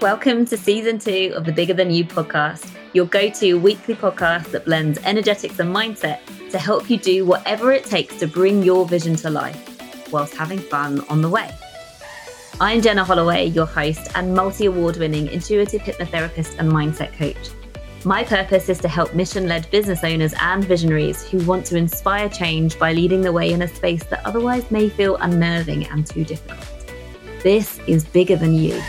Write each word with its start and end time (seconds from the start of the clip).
Welcome 0.00 0.46
to 0.46 0.56
season 0.56 0.98
two 0.98 1.34
of 1.36 1.44
the 1.44 1.52
Bigger 1.52 1.74
Than 1.74 1.90
You 1.90 2.06
podcast, 2.06 2.70
your 2.94 3.04
go 3.04 3.28
to 3.28 3.60
weekly 3.60 3.94
podcast 3.94 4.50
that 4.52 4.64
blends 4.64 4.98
energetics 5.00 5.58
and 5.58 5.76
mindset 5.76 6.20
to 6.50 6.58
help 6.58 6.88
you 6.88 6.96
do 6.96 7.26
whatever 7.26 7.70
it 7.72 7.84
takes 7.84 8.18
to 8.20 8.26
bring 8.26 8.62
your 8.62 8.88
vision 8.88 9.14
to 9.16 9.28
life 9.28 10.10
whilst 10.10 10.34
having 10.34 10.58
fun 10.58 11.00
on 11.10 11.20
the 11.20 11.28
way. 11.28 11.54
I'm 12.62 12.80
Jenna 12.80 13.04
Holloway, 13.04 13.48
your 13.48 13.66
host 13.66 14.08
and 14.14 14.34
multi 14.34 14.64
award 14.64 14.96
winning 14.96 15.26
intuitive 15.26 15.82
hypnotherapist 15.82 16.58
and 16.58 16.72
mindset 16.72 17.12
coach. 17.12 17.50
My 18.02 18.24
purpose 18.24 18.70
is 18.70 18.78
to 18.78 18.88
help 18.88 19.14
mission 19.14 19.48
led 19.48 19.70
business 19.70 20.02
owners 20.02 20.32
and 20.40 20.64
visionaries 20.64 21.28
who 21.28 21.44
want 21.44 21.66
to 21.66 21.76
inspire 21.76 22.30
change 22.30 22.78
by 22.78 22.94
leading 22.94 23.20
the 23.20 23.32
way 23.32 23.52
in 23.52 23.60
a 23.60 23.68
space 23.68 24.04
that 24.04 24.24
otherwise 24.24 24.70
may 24.70 24.88
feel 24.88 25.16
unnerving 25.16 25.86
and 25.88 26.06
too 26.06 26.24
difficult. 26.24 26.66
This 27.42 27.78
is 27.86 28.02
bigger 28.02 28.36
than 28.36 28.54
you. 28.54 28.82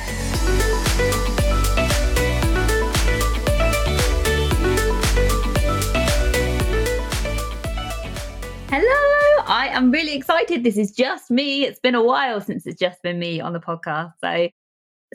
Hello, 9.82 9.88
I 9.88 9.88
am 9.88 9.92
really 9.92 10.14
excited. 10.14 10.64
This 10.64 10.78
is 10.78 10.92
just 10.92 11.32
me. 11.32 11.64
It's 11.64 11.80
been 11.80 11.96
a 11.96 12.04
while 12.04 12.40
since 12.40 12.68
it's 12.68 12.80
just 12.80 13.02
been 13.02 13.18
me 13.18 13.42
on 13.42 13.52
the 13.52 13.60
podcast. 13.60 14.14
So, 14.24 14.48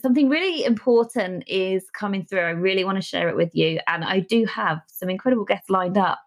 something 0.02 0.29
really 0.29 0.65
important 0.65 1.45
is 1.47 1.84
coming 1.97 2.27
through. 2.27 2.41
I 2.41 2.51
really 2.51 2.83
want 2.83 2.97
to 2.97 3.02
share 3.02 3.29
it 3.29 3.37
with 3.37 3.55
you. 3.55 3.79
And 3.87 4.02
I 4.02 4.19
do 4.19 4.45
have 4.47 4.80
some 4.88 5.09
incredible 5.09 5.45
guests 5.45 5.71
lined 5.71 5.97
up 5.97 6.19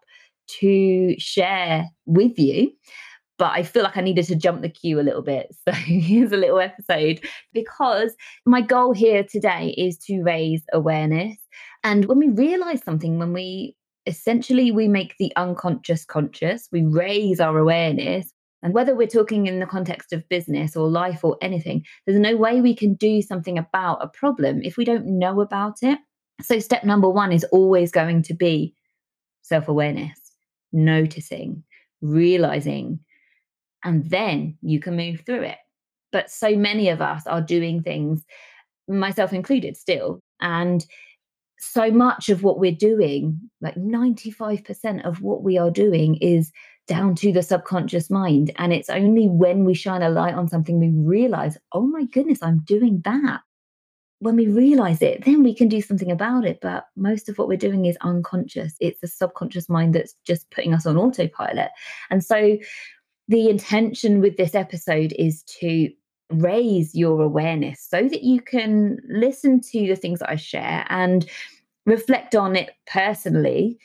to 0.60 1.14
share 1.18 1.86
with 2.06 2.38
you. 2.38 2.72
But 3.36 3.52
I 3.52 3.62
feel 3.62 3.82
like 3.82 3.98
I 3.98 4.00
needed 4.00 4.24
to 4.28 4.36
jump 4.36 4.62
the 4.62 4.70
queue 4.70 4.98
a 4.98 5.02
little 5.02 5.22
bit. 5.22 5.54
So 5.68 5.72
here's 5.74 6.32
a 6.32 6.38
little 6.38 6.60
episode 6.60 7.20
because 7.52 8.14
my 8.46 8.62
goal 8.62 8.94
here 8.94 9.22
today 9.22 9.74
is 9.76 9.98
to 10.06 10.22
raise 10.22 10.62
awareness. 10.72 11.36
And 11.84 12.06
when 12.06 12.18
we 12.18 12.30
realize 12.30 12.82
something, 12.82 13.18
when 13.18 13.34
we 13.34 13.76
essentially 14.06 14.70
we 14.70 14.88
make 14.88 15.16
the 15.18 15.32
unconscious 15.36 16.04
conscious, 16.04 16.68
we 16.72 16.82
raise 16.82 17.40
our 17.40 17.58
awareness. 17.58 18.32
And 18.62 18.74
whether 18.74 18.94
we're 18.94 19.06
talking 19.06 19.46
in 19.46 19.58
the 19.58 19.66
context 19.66 20.12
of 20.12 20.28
business 20.28 20.76
or 20.76 20.88
life 20.88 21.24
or 21.24 21.38
anything, 21.40 21.84
there's 22.06 22.20
no 22.20 22.36
way 22.36 22.60
we 22.60 22.74
can 22.74 22.94
do 22.94 23.22
something 23.22 23.56
about 23.56 24.04
a 24.04 24.08
problem 24.08 24.60
if 24.62 24.76
we 24.76 24.84
don't 24.84 25.06
know 25.06 25.40
about 25.40 25.76
it. 25.82 25.98
So, 26.42 26.58
step 26.58 26.84
number 26.84 27.08
one 27.08 27.32
is 27.32 27.44
always 27.44 27.90
going 27.90 28.22
to 28.24 28.34
be 28.34 28.74
self 29.42 29.68
awareness, 29.68 30.18
noticing, 30.72 31.62
realizing, 32.02 33.00
and 33.84 34.08
then 34.10 34.58
you 34.62 34.80
can 34.80 34.96
move 34.96 35.22
through 35.24 35.42
it. 35.42 35.58
But 36.12 36.30
so 36.30 36.56
many 36.56 36.88
of 36.88 37.00
us 37.00 37.26
are 37.26 37.40
doing 37.40 37.82
things, 37.82 38.24
myself 38.88 39.32
included, 39.32 39.76
still. 39.76 40.20
And 40.40 40.84
so 41.60 41.90
much 41.90 42.30
of 42.30 42.42
what 42.42 42.58
we're 42.58 42.72
doing, 42.72 43.38
like 43.60 43.74
95% 43.74 45.06
of 45.06 45.20
what 45.20 45.42
we 45.42 45.58
are 45.58 45.70
doing, 45.70 46.16
is 46.16 46.50
down 46.88 47.14
to 47.16 47.32
the 47.32 47.42
subconscious 47.42 48.10
mind. 48.10 48.50
And 48.56 48.72
it's 48.72 48.88
only 48.88 49.28
when 49.28 49.64
we 49.64 49.74
shine 49.74 50.02
a 50.02 50.08
light 50.08 50.34
on 50.34 50.48
something 50.48 50.80
we 50.80 50.88
realize, 50.88 51.58
oh 51.72 51.82
my 51.82 52.04
goodness, 52.06 52.42
I'm 52.42 52.60
doing 52.60 53.02
that. 53.04 53.42
When 54.20 54.36
we 54.36 54.48
realize 54.48 55.02
it, 55.02 55.24
then 55.24 55.42
we 55.42 55.54
can 55.54 55.68
do 55.68 55.82
something 55.82 56.10
about 56.10 56.46
it. 56.46 56.60
But 56.62 56.86
most 56.96 57.28
of 57.28 57.36
what 57.36 57.46
we're 57.46 57.58
doing 57.58 57.84
is 57.84 57.98
unconscious. 58.00 58.74
It's 58.80 59.00
the 59.00 59.06
subconscious 59.06 59.68
mind 59.68 59.94
that's 59.94 60.14
just 60.26 60.50
putting 60.50 60.72
us 60.72 60.86
on 60.86 60.96
autopilot. 60.96 61.68
And 62.10 62.24
so 62.24 62.56
the 63.28 63.50
intention 63.50 64.20
with 64.20 64.38
this 64.38 64.54
episode 64.54 65.14
is 65.18 65.42
to 65.60 65.90
raise 66.30 66.94
your 66.94 67.22
awareness 67.22 67.86
so 67.88 68.02
that 68.08 68.22
you 68.22 68.40
can 68.40 68.98
listen 69.08 69.60
to 69.60 69.86
the 69.86 69.96
things 69.96 70.20
that 70.20 70.30
I 70.30 70.36
share 70.36 70.86
and 70.88 71.26
reflect 71.86 72.34
on 72.34 72.56
it 72.56 72.70
personally 72.86 73.78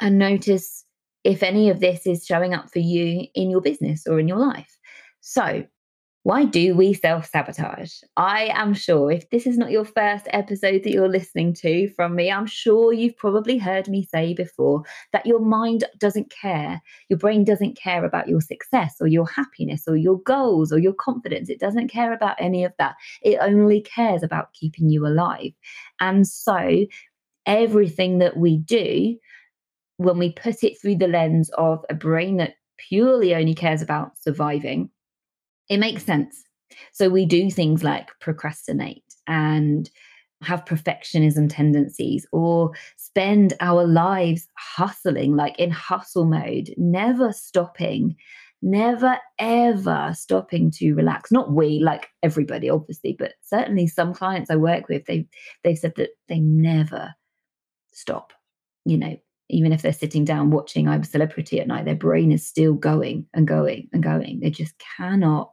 and 0.00 0.18
notice 0.18 0.84
if 1.24 1.42
any 1.42 1.70
of 1.70 1.80
this 1.80 2.06
is 2.06 2.24
showing 2.24 2.54
up 2.54 2.70
for 2.70 2.78
you 2.78 3.26
in 3.34 3.50
your 3.50 3.60
business 3.60 4.06
or 4.06 4.20
in 4.20 4.28
your 4.28 4.38
life. 4.38 4.78
So, 5.20 5.64
why 6.24 6.44
do 6.44 6.74
we 6.74 6.94
self 6.94 7.26
sabotage? 7.26 8.00
I 8.16 8.50
am 8.52 8.74
sure 8.74 9.10
if 9.10 9.30
this 9.30 9.46
is 9.46 9.56
not 9.56 9.70
your 9.70 9.84
first 9.84 10.26
episode 10.30 10.82
that 10.82 10.90
you're 10.90 11.08
listening 11.08 11.54
to 11.54 11.88
from 11.94 12.16
me, 12.16 12.30
I'm 12.30 12.46
sure 12.46 12.92
you've 12.92 13.16
probably 13.16 13.56
heard 13.56 13.88
me 13.88 14.02
say 14.02 14.34
before 14.34 14.82
that 15.12 15.26
your 15.26 15.40
mind 15.40 15.84
doesn't 15.98 16.30
care. 16.30 16.82
Your 17.08 17.18
brain 17.18 17.44
doesn't 17.44 17.78
care 17.78 18.04
about 18.04 18.28
your 18.28 18.40
success 18.40 18.96
or 19.00 19.06
your 19.06 19.26
happiness 19.26 19.84
or 19.86 19.96
your 19.96 20.18
goals 20.20 20.72
or 20.72 20.78
your 20.78 20.92
confidence. 20.92 21.48
It 21.48 21.60
doesn't 21.60 21.88
care 21.88 22.12
about 22.12 22.36
any 22.40 22.64
of 22.64 22.72
that. 22.78 22.96
It 23.22 23.38
only 23.40 23.80
cares 23.80 24.22
about 24.22 24.52
keeping 24.52 24.90
you 24.90 25.06
alive. 25.06 25.52
And 26.00 26.26
so, 26.26 26.84
everything 27.46 28.18
that 28.18 28.36
we 28.36 28.58
do, 28.58 29.16
when 29.98 30.18
we 30.18 30.32
put 30.32 30.64
it 30.64 30.80
through 30.80 30.96
the 30.96 31.08
lens 31.08 31.48
of 31.56 31.84
a 31.88 31.94
brain 31.94 32.36
that 32.38 32.54
purely 32.76 33.34
only 33.34 33.54
cares 33.54 33.82
about 33.82 34.18
surviving, 34.18 34.90
it 35.68 35.78
makes 35.78 36.04
sense. 36.04 36.44
So 36.92 37.08
we 37.08 37.26
do 37.26 37.50
things 37.50 37.82
like 37.82 38.08
procrastinate 38.20 39.02
and 39.26 39.90
have 40.42 40.64
perfectionism 40.64 41.48
tendencies 41.50 42.26
or 42.32 42.70
spend 42.96 43.54
our 43.60 43.84
lives 43.86 44.48
hustling, 44.56 45.34
like 45.34 45.58
in 45.58 45.70
hustle 45.70 46.26
mode, 46.26 46.72
never 46.76 47.32
stopping, 47.32 48.14
never 48.62 49.18
ever 49.38 50.12
stopping 50.14 50.70
to 50.70 50.92
relax. 50.94 51.32
Not 51.32 51.52
we, 51.52 51.80
like 51.80 52.08
everybody, 52.22 52.70
obviously, 52.70 53.16
but 53.18 53.32
certainly 53.42 53.86
some 53.86 54.14
clients 54.14 54.50
I 54.50 54.56
work 54.56 54.88
with, 54.88 55.04
they've 55.06 55.26
they've 55.64 55.78
said 55.78 55.94
that 55.96 56.10
they 56.28 56.38
never 56.38 57.14
stop. 57.92 58.32
You 58.84 58.96
know, 58.96 59.16
even 59.50 59.72
if 59.72 59.82
they're 59.82 59.92
sitting 59.92 60.24
down 60.24 60.50
watching 60.50 60.88
I'm 60.88 61.02
a 61.02 61.04
Celebrity 61.04 61.60
at 61.60 61.66
night, 61.66 61.84
their 61.84 61.94
brain 61.94 62.30
is 62.30 62.46
still 62.46 62.74
going 62.74 63.26
and 63.34 63.46
going 63.46 63.88
and 63.92 64.02
going. 64.02 64.40
They 64.40 64.50
just 64.50 64.74
cannot 64.96 65.50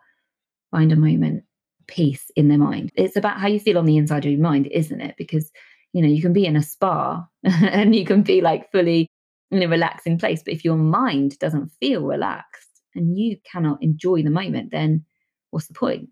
find 0.76 0.92
a 0.92 0.98
moment 0.98 1.44
peace 1.88 2.32
in 2.36 2.50
their 2.50 2.58
mind. 2.58 2.92
It's 2.96 3.16
about 3.16 3.40
how 3.40 3.48
you 3.48 3.60
feel 3.60 3.78
on 3.78 3.86
the 3.86 3.96
inside 3.96 4.26
of 4.26 4.32
your 4.32 4.42
mind, 4.42 4.68
isn't 4.68 5.00
it? 5.00 5.16
Because 5.18 5.52
you 5.94 6.02
know 6.02 6.10
you 6.10 6.22
can 6.22 6.34
be 6.34 6.46
in 6.46 6.58
a 6.58 6.64
spa 6.64 7.26
and 7.44 7.96
you 7.96 8.06
can 8.06 8.24
be 8.24 8.42
like 8.42 8.72
fully 8.72 9.08
in 9.52 9.64
a 9.64 9.68
relaxing 9.68 10.18
place, 10.18 10.42
but 10.44 10.54
if 10.54 10.66
your 10.66 10.76
mind 10.76 11.40
doesn't 11.40 11.72
feel 11.80 12.02
relaxed 12.02 12.82
and 12.94 13.18
you 13.18 13.38
cannot 13.50 13.82
enjoy 13.82 14.22
the 14.22 14.30
moment, 14.30 14.72
then 14.72 15.06
what's 15.52 15.68
the 15.68 15.74
point? 15.74 16.10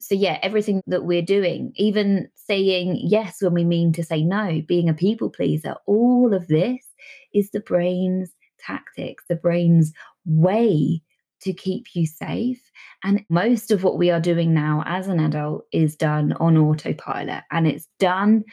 So 0.00 0.14
yeah, 0.14 0.38
everything 0.42 0.82
that 0.86 1.04
we're 1.04 1.22
doing, 1.22 1.72
even 1.76 2.28
saying 2.34 3.00
yes 3.02 3.40
when 3.40 3.54
we 3.54 3.64
mean 3.64 3.92
to 3.94 4.04
say 4.04 4.22
no, 4.22 4.60
being 4.66 4.88
a 4.88 4.94
people 4.94 5.30
pleaser, 5.30 5.76
all 5.86 6.34
of 6.34 6.46
this 6.48 6.84
is 7.32 7.50
the 7.50 7.60
brain's 7.60 8.30
tactics, 8.60 9.24
the 9.28 9.36
brain's 9.36 9.92
way 10.26 11.00
to 11.42 11.52
keep 11.52 11.94
you 11.94 12.06
safe. 12.06 12.70
And 13.04 13.24
most 13.28 13.70
of 13.70 13.84
what 13.84 13.98
we 13.98 14.10
are 14.10 14.20
doing 14.20 14.54
now 14.54 14.82
as 14.86 15.08
an 15.08 15.20
adult 15.20 15.64
is 15.72 15.96
done 15.96 16.32
on 16.34 16.56
autopilot. 16.56 17.44
And 17.50 17.66
it's 17.66 17.88
done, 17.98 18.44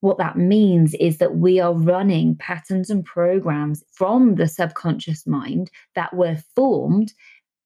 what 0.00 0.18
that 0.18 0.36
means 0.36 0.94
is 0.94 1.18
that 1.18 1.36
we 1.36 1.60
are 1.60 1.74
running 1.74 2.34
patterns 2.36 2.90
and 2.90 3.04
programs 3.04 3.84
from 3.92 4.36
the 4.36 4.48
subconscious 4.48 5.26
mind 5.26 5.70
that 5.94 6.14
were 6.14 6.38
formed 6.54 7.12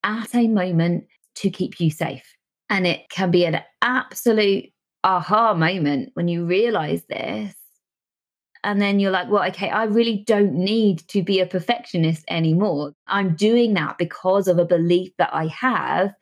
at 0.02 0.34
a 0.34 0.48
moment 0.48 1.06
to 1.36 1.50
keep 1.50 1.80
you 1.80 1.90
safe. 1.90 2.34
And 2.70 2.86
it 2.86 3.08
can 3.08 3.30
be 3.30 3.44
an 3.44 3.60
absolute 3.82 4.66
aha 5.04 5.54
moment 5.54 6.10
when 6.14 6.28
you 6.28 6.44
realize 6.44 7.02
this 7.08 7.54
and 8.64 8.80
then 8.80 8.98
you're 8.98 9.10
like, 9.10 9.30
well, 9.30 9.46
okay, 9.48 9.68
I 9.68 9.84
really 9.84 10.24
don't 10.26 10.54
need 10.54 11.06
to 11.08 11.22
be 11.22 11.38
a 11.38 11.46
perfectionist 11.46 12.24
anymore. 12.28 12.92
I'm 13.06 13.36
doing 13.36 13.74
that 13.74 13.98
because 13.98 14.48
of 14.48 14.58
a 14.58 14.64
belief 14.64 15.12
that 15.18 15.30
I 15.32 15.46
have. 15.48 16.14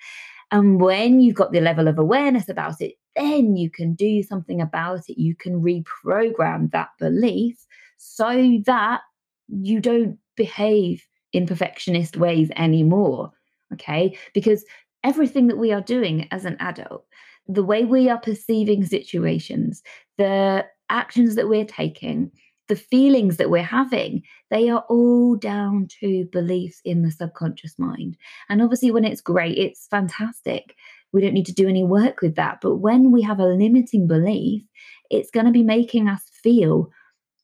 And 0.51 0.81
when 0.81 1.21
you've 1.21 1.37
got 1.37 1.53
the 1.53 1.61
level 1.61 1.87
of 1.87 1.99
awareness 1.99 2.49
about 2.49 2.81
it, 2.81 2.95
then 3.15 3.57
you 3.57 3.71
can 3.71 3.95
do 3.95 4.23
something 4.23 4.61
about 4.61 5.09
it. 5.09 5.21
You 5.21 5.37
can 5.37 5.63
reprogram 5.63 6.73
that 6.73 6.89
belief 6.99 7.65
so 7.97 8.61
that 8.67 9.03
you 9.49 9.81
don't 9.81 10.19
behave 10.37 11.07
in 11.33 11.47
perfectionist 11.47 12.17
ways 12.17 12.51
anymore. 12.57 13.31
Okay. 13.73 14.19
Because 14.35 14.65
everything 15.05 15.47
that 15.47 15.59
we 15.59 15.73
are 15.73 15.81
doing 15.81 16.27
as 16.33 16.45
an 16.45 16.57
adult, 16.59 17.07
the 17.47 17.65
way 17.65 17.85
we 17.85 18.09
are 18.11 18.19
perceiving 18.19 18.85
situations, 18.85 19.83
the 20.19 20.67
actions 20.93 21.35
that 21.35 21.49
we're 21.49 21.65
taking, 21.65 22.31
the 22.69 22.77
feelings 22.77 23.37
that 23.37 23.51
we're 23.51 23.63
having, 23.63 24.23
they 24.51 24.69
are 24.69 24.85
all 24.89 25.37
down 25.37 25.89
to 26.01 26.27
beliefs 26.33 26.81
in 26.85 27.03
the 27.03 27.11
subconscious 27.11 27.75
mind. 27.79 28.17
And 28.49 28.63
obviously, 28.63 28.91
when 28.91 29.05
it's 29.05 29.21
great, 29.21 29.59
it's 29.59 29.89
fantastic. 29.89 30.77
We 31.13 31.21
don't 31.21 31.35
need 31.35 31.47
to 31.47 31.53
do 31.53 31.69
any 31.69 31.85
work 31.85 32.23
with 32.23 32.37
that. 32.37 32.61
But 32.63 32.77
when 32.77 33.11
we 33.11 33.23
have 33.23 33.41
a 33.41 33.47
limiting 33.47 34.07
belief, 34.07 34.63
it's 35.11 35.31
going 35.31 35.47
to 35.47 35.53
be 35.53 35.63
making 35.63 36.09
us 36.09 36.23
feel 36.43 36.91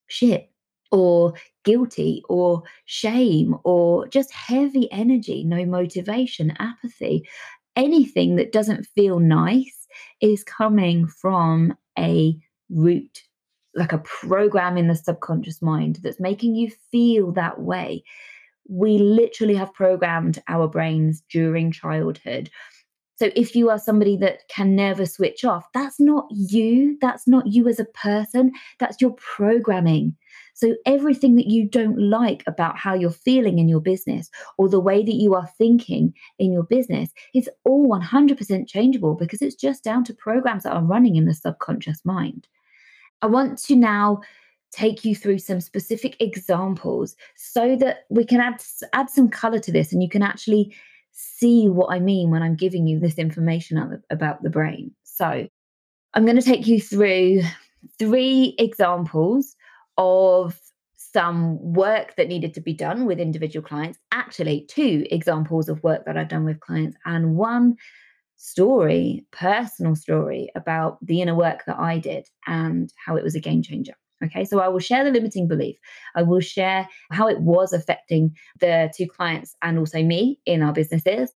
shit 0.06 0.50
or 0.90 1.34
guilty 1.64 2.22
or 2.28 2.62
shame 2.86 3.54
or 3.64 4.08
just 4.08 4.32
heavy 4.32 4.90
energy, 4.90 5.44
no 5.44 5.66
motivation, 5.66 6.54
apathy. 6.58 7.28
Anything 7.76 8.36
that 8.36 8.52
doesn't 8.52 8.86
feel 8.94 9.18
nice 9.18 9.86
is 10.20 10.42
coming 10.42 11.06
from 11.06 11.76
a 11.98 12.34
root, 12.70 13.22
like 13.74 13.92
a 13.92 13.98
program 13.98 14.76
in 14.76 14.88
the 14.88 14.94
subconscious 14.94 15.62
mind 15.62 16.00
that's 16.02 16.20
making 16.20 16.54
you 16.54 16.70
feel 16.90 17.32
that 17.32 17.60
way. 17.60 18.02
We 18.68 18.98
literally 18.98 19.54
have 19.54 19.72
programmed 19.72 20.42
our 20.48 20.68
brains 20.68 21.22
during 21.30 21.72
childhood 21.72 22.50
so 23.18 23.30
if 23.34 23.56
you 23.56 23.68
are 23.68 23.80
somebody 23.80 24.16
that 24.18 24.46
can 24.48 24.76
never 24.76 25.04
switch 25.04 25.44
off, 25.44 25.66
that's 25.74 25.98
not 25.98 26.28
you. 26.30 26.96
That's 27.00 27.26
not 27.26 27.48
you 27.48 27.66
as 27.66 27.80
a 27.80 27.84
person. 27.84 28.52
That's 28.78 29.00
your 29.00 29.10
programming. 29.14 30.16
So 30.54 30.76
everything 30.86 31.34
that 31.34 31.48
you 31.48 31.68
don't 31.68 31.98
like 31.98 32.44
about 32.46 32.78
how 32.78 32.94
you're 32.94 33.10
feeling 33.10 33.58
in 33.58 33.68
your 33.68 33.80
business 33.80 34.30
or 34.56 34.68
the 34.68 34.78
way 34.78 35.02
that 35.02 35.14
you 35.14 35.34
are 35.34 35.48
thinking 35.58 36.14
in 36.38 36.52
your 36.52 36.62
business 36.62 37.10
is 37.34 37.50
all 37.64 37.88
100% 37.88 38.68
changeable 38.68 39.14
because 39.16 39.42
it's 39.42 39.56
just 39.56 39.82
down 39.82 40.04
to 40.04 40.14
programs 40.14 40.62
that 40.62 40.74
are 40.74 40.84
running 40.84 41.16
in 41.16 41.24
the 41.24 41.34
subconscious 41.34 42.04
mind. 42.04 42.46
I 43.22 43.26
want 43.26 43.58
to 43.64 43.76
now 43.76 44.20
take 44.70 45.04
you 45.04 45.14
through 45.14 45.38
some 45.38 45.60
specific 45.60 46.16
examples 46.20 47.16
so 47.36 47.76
that 47.76 48.04
we 48.10 48.24
can 48.24 48.40
add 48.40 48.62
add 48.92 49.10
some 49.10 49.28
color 49.28 49.58
to 49.58 49.72
this 49.72 49.92
and 49.92 50.02
you 50.02 50.08
can 50.08 50.22
actually 50.22 50.74
see 51.12 51.68
what 51.68 51.92
I 51.92 51.98
mean 51.98 52.30
when 52.30 52.42
I'm 52.42 52.54
giving 52.54 52.86
you 52.86 53.00
this 53.00 53.18
information 53.18 54.02
about 54.10 54.42
the 54.42 54.50
brain. 54.50 54.94
So, 55.04 55.48
I'm 56.14 56.24
going 56.24 56.36
to 56.36 56.42
take 56.42 56.66
you 56.66 56.80
through 56.80 57.42
three 57.98 58.54
examples 58.58 59.56
of 59.96 60.58
some 60.96 61.58
work 61.74 62.14
that 62.16 62.28
needed 62.28 62.54
to 62.54 62.60
be 62.60 62.72
done 62.72 63.06
with 63.06 63.18
individual 63.18 63.66
clients, 63.66 63.98
actually, 64.12 64.66
two 64.68 65.06
examples 65.10 65.68
of 65.68 65.82
work 65.82 66.04
that 66.06 66.16
I've 66.16 66.28
done 66.28 66.44
with 66.44 66.60
clients, 66.60 66.96
and 67.04 67.36
one 67.36 67.76
story, 68.38 69.26
personal 69.32 69.94
story 69.94 70.48
about 70.54 71.04
the 71.04 71.20
inner 71.20 71.34
work 71.34 71.64
that 71.66 71.78
I 71.78 71.98
did 71.98 72.26
and 72.46 72.90
how 73.04 73.16
it 73.16 73.24
was 73.24 73.34
a 73.34 73.40
game 73.40 73.62
changer. 73.62 73.94
Okay, 74.24 74.44
so 74.44 74.58
I 74.60 74.68
will 74.68 74.80
share 74.80 75.04
the 75.04 75.10
limiting 75.10 75.46
belief. 75.46 75.76
I 76.16 76.22
will 76.22 76.40
share 76.40 76.88
how 77.10 77.28
it 77.28 77.40
was 77.40 77.72
affecting 77.72 78.34
the 78.60 78.90
two 78.96 79.06
clients 79.06 79.54
and 79.62 79.78
also 79.78 80.02
me 80.02 80.40
in 80.44 80.62
our 80.62 80.72
businesses, 80.72 81.32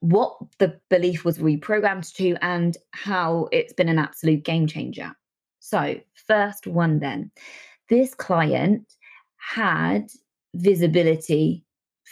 what 0.00 0.36
the 0.58 0.80
belief 0.90 1.24
was 1.24 1.38
reprogrammed 1.38 2.12
to, 2.14 2.36
and 2.40 2.76
how 2.92 3.48
it's 3.52 3.72
been 3.72 3.88
an 3.88 3.98
absolute 3.98 4.44
game 4.44 4.66
changer. 4.66 5.12
So, 5.60 6.00
first 6.26 6.66
one 6.66 6.98
then, 6.98 7.30
this 7.88 8.14
client 8.14 8.92
had 9.36 10.08
visibility 10.54 11.64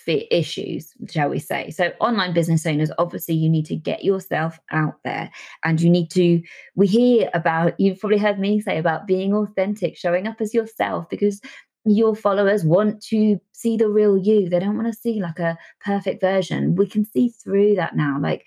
issues, 0.06 0.92
shall 1.10 1.28
we 1.28 1.38
say. 1.38 1.70
So, 1.70 1.92
online 2.00 2.32
business 2.32 2.66
owners, 2.66 2.90
obviously, 2.98 3.34
you 3.34 3.48
need 3.48 3.66
to 3.66 3.76
get 3.76 4.04
yourself 4.04 4.58
out 4.70 4.96
there 5.04 5.30
and 5.64 5.80
you 5.80 5.90
need 5.90 6.10
to. 6.12 6.42
We 6.74 6.86
hear 6.86 7.30
about, 7.34 7.78
you've 7.78 8.00
probably 8.00 8.18
heard 8.18 8.38
me 8.38 8.60
say 8.60 8.78
about 8.78 9.06
being 9.06 9.34
authentic, 9.34 9.96
showing 9.96 10.26
up 10.26 10.40
as 10.40 10.54
yourself 10.54 11.08
because 11.08 11.40
your 11.84 12.14
followers 12.16 12.64
want 12.64 13.02
to 13.04 13.40
see 13.52 13.76
the 13.76 13.88
real 13.88 14.18
you. 14.18 14.48
They 14.48 14.58
don't 14.58 14.76
want 14.76 14.92
to 14.92 14.98
see 14.98 15.20
like 15.20 15.38
a 15.38 15.56
perfect 15.84 16.20
version. 16.20 16.74
We 16.74 16.86
can 16.86 17.04
see 17.04 17.28
through 17.28 17.76
that 17.76 17.96
now. 17.96 18.18
Like, 18.20 18.46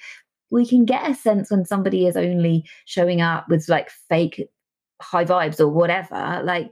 we 0.51 0.65
can 0.65 0.85
get 0.85 1.09
a 1.09 1.13
sense 1.13 1.51
when 1.51 1.65
somebody 1.65 2.07
is 2.07 2.17
only 2.17 2.65
showing 2.85 3.21
up 3.21 3.47
with 3.49 3.69
like 3.69 3.89
fake 3.89 4.49
high 5.01 5.25
vibes 5.25 5.59
or 5.59 5.69
whatever. 5.69 6.41
Like, 6.43 6.71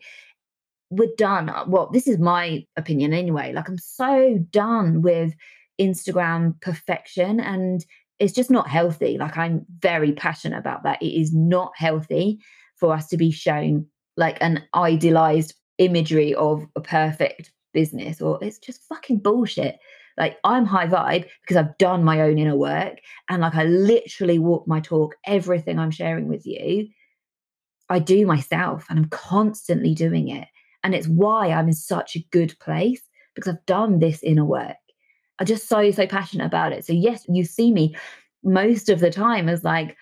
we're 0.89 1.13
done. 1.17 1.49
Uh, 1.49 1.65
well, 1.67 1.89
this 1.91 2.07
is 2.07 2.17
my 2.17 2.65
opinion 2.75 3.13
anyway. 3.13 3.53
Like, 3.53 3.67
I'm 3.67 3.77
so 3.77 4.39
done 4.51 5.01
with 5.01 5.33
Instagram 5.79 6.59
perfection 6.61 7.39
and 7.39 7.85
it's 8.19 8.33
just 8.33 8.49
not 8.49 8.67
healthy. 8.67 9.17
Like, 9.17 9.37
I'm 9.37 9.65
very 9.79 10.11
passionate 10.11 10.57
about 10.57 10.83
that. 10.83 11.01
It 11.01 11.19
is 11.19 11.33
not 11.33 11.71
healthy 11.75 12.39
for 12.75 12.93
us 12.93 13.07
to 13.07 13.17
be 13.17 13.31
shown 13.31 13.85
like 14.15 14.37
an 14.41 14.63
idealized 14.73 15.53
imagery 15.77 16.33
of 16.33 16.65
a 16.75 16.81
perfect 16.81 17.51
business, 17.73 18.21
or 18.21 18.39
it's 18.41 18.57
just 18.57 18.81
fucking 18.89 19.19
bullshit. 19.19 19.77
Like, 20.17 20.37
I'm 20.43 20.65
high 20.65 20.87
vibe 20.87 21.27
because 21.41 21.57
I've 21.57 21.77
done 21.77 22.03
my 22.03 22.21
own 22.21 22.39
inner 22.39 22.55
work 22.55 22.97
and 23.29 23.43
like 23.43 23.53
I 23.53 23.65
literally 23.65 24.39
walk 24.39 24.67
my 24.67 24.79
talk, 24.79 25.15
everything 25.27 25.77
I'm 25.77 25.91
sharing 25.91 26.27
with 26.27 26.47
you. 26.47 26.87
I 27.89 27.99
do 27.99 28.25
myself 28.25 28.85
and 28.89 28.97
I'm 28.97 29.09
constantly 29.09 29.93
doing 29.93 30.29
it. 30.29 30.47
And 30.87 30.95
it's 30.95 31.09
why 31.09 31.51
I'm 31.51 31.67
in 31.67 31.73
such 31.73 32.15
a 32.15 32.25
good 32.31 32.57
place 32.61 33.01
because 33.35 33.53
I've 33.53 33.65
done 33.65 33.99
this 33.99 34.23
inner 34.23 34.45
work. 34.45 34.77
I'm 35.37 35.45
just 35.45 35.67
so, 35.67 35.91
so 35.91 36.07
passionate 36.07 36.45
about 36.45 36.71
it. 36.71 36.85
So, 36.85 36.93
yes, 36.93 37.25
you 37.27 37.43
see 37.43 37.73
me 37.73 37.93
most 38.41 38.87
of 38.87 39.01
the 39.01 39.11
time 39.11 39.49
as 39.49 39.65
like 39.65 39.97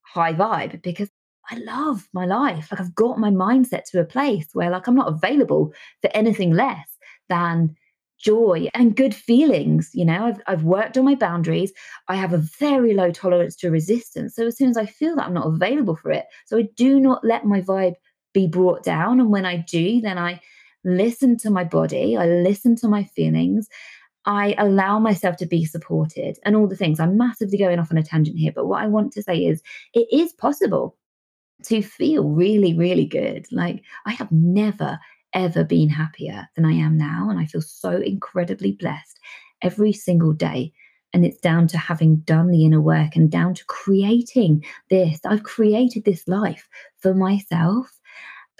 high 0.00 0.32
vibe 0.32 0.80
because 0.80 1.10
I 1.50 1.56
love 1.56 2.08
my 2.14 2.24
life. 2.24 2.68
Like, 2.72 2.80
I've 2.80 2.94
got 2.94 3.18
my 3.18 3.28
mindset 3.28 3.84
to 3.90 4.00
a 4.00 4.04
place 4.06 4.46
where, 4.54 4.70
like, 4.70 4.86
I'm 4.86 4.94
not 4.94 5.12
available 5.12 5.74
for 6.00 6.10
anything 6.14 6.54
less 6.54 6.88
than 7.28 7.76
joy 8.18 8.70
and 8.72 8.96
good 8.96 9.14
feelings 9.14 9.90
you 9.94 10.04
know 10.04 10.26
I've, 10.26 10.40
I've 10.46 10.62
worked 10.62 10.98
on 10.98 11.06
my 11.06 11.14
boundaries 11.14 11.72
i 12.06 12.16
have 12.16 12.34
a 12.34 12.44
very 12.58 12.92
low 12.92 13.10
tolerance 13.10 13.56
to 13.56 13.70
resistance 13.70 14.34
so 14.34 14.46
as 14.46 14.58
soon 14.58 14.68
as 14.68 14.76
i 14.76 14.84
feel 14.84 15.16
that 15.16 15.24
i'm 15.24 15.32
not 15.32 15.46
available 15.46 15.96
for 15.96 16.10
it 16.10 16.26
so 16.44 16.58
i 16.58 16.68
do 16.76 17.00
not 17.00 17.24
let 17.24 17.46
my 17.46 17.62
vibe 17.62 17.94
be 18.32 18.46
brought 18.46 18.82
down. 18.82 19.20
And 19.20 19.30
when 19.30 19.44
I 19.44 19.56
do, 19.56 20.00
then 20.00 20.18
I 20.18 20.40
listen 20.84 21.36
to 21.38 21.50
my 21.50 21.64
body, 21.64 22.16
I 22.16 22.26
listen 22.26 22.76
to 22.76 22.88
my 22.88 23.04
feelings, 23.04 23.68
I 24.26 24.54
allow 24.58 24.98
myself 24.98 25.36
to 25.38 25.46
be 25.46 25.64
supported 25.64 26.38
and 26.44 26.54
all 26.54 26.66
the 26.66 26.76
things. 26.76 27.00
I'm 27.00 27.16
massively 27.16 27.58
going 27.58 27.78
off 27.78 27.90
on 27.90 27.98
a 27.98 28.02
tangent 28.02 28.38
here, 28.38 28.52
but 28.54 28.66
what 28.66 28.82
I 28.82 28.86
want 28.86 29.12
to 29.12 29.22
say 29.22 29.38
is 29.38 29.62
it 29.94 30.06
is 30.12 30.32
possible 30.32 30.96
to 31.64 31.82
feel 31.82 32.28
really, 32.28 32.74
really 32.74 33.06
good. 33.06 33.46
Like 33.50 33.82
I 34.06 34.12
have 34.12 34.30
never, 34.30 34.98
ever 35.34 35.64
been 35.64 35.88
happier 35.88 36.48
than 36.56 36.64
I 36.64 36.72
am 36.72 36.96
now. 36.96 37.28
And 37.30 37.38
I 37.38 37.46
feel 37.46 37.62
so 37.62 37.92
incredibly 37.92 38.72
blessed 38.72 39.18
every 39.62 39.92
single 39.92 40.32
day. 40.32 40.72
And 41.12 41.24
it's 41.24 41.38
down 41.38 41.66
to 41.68 41.78
having 41.78 42.18
done 42.18 42.48
the 42.50 42.64
inner 42.64 42.80
work 42.80 43.16
and 43.16 43.30
down 43.30 43.54
to 43.54 43.64
creating 43.66 44.64
this. 44.90 45.18
I've 45.26 45.42
created 45.42 46.04
this 46.04 46.28
life 46.28 46.68
for 46.98 47.14
myself 47.14 47.99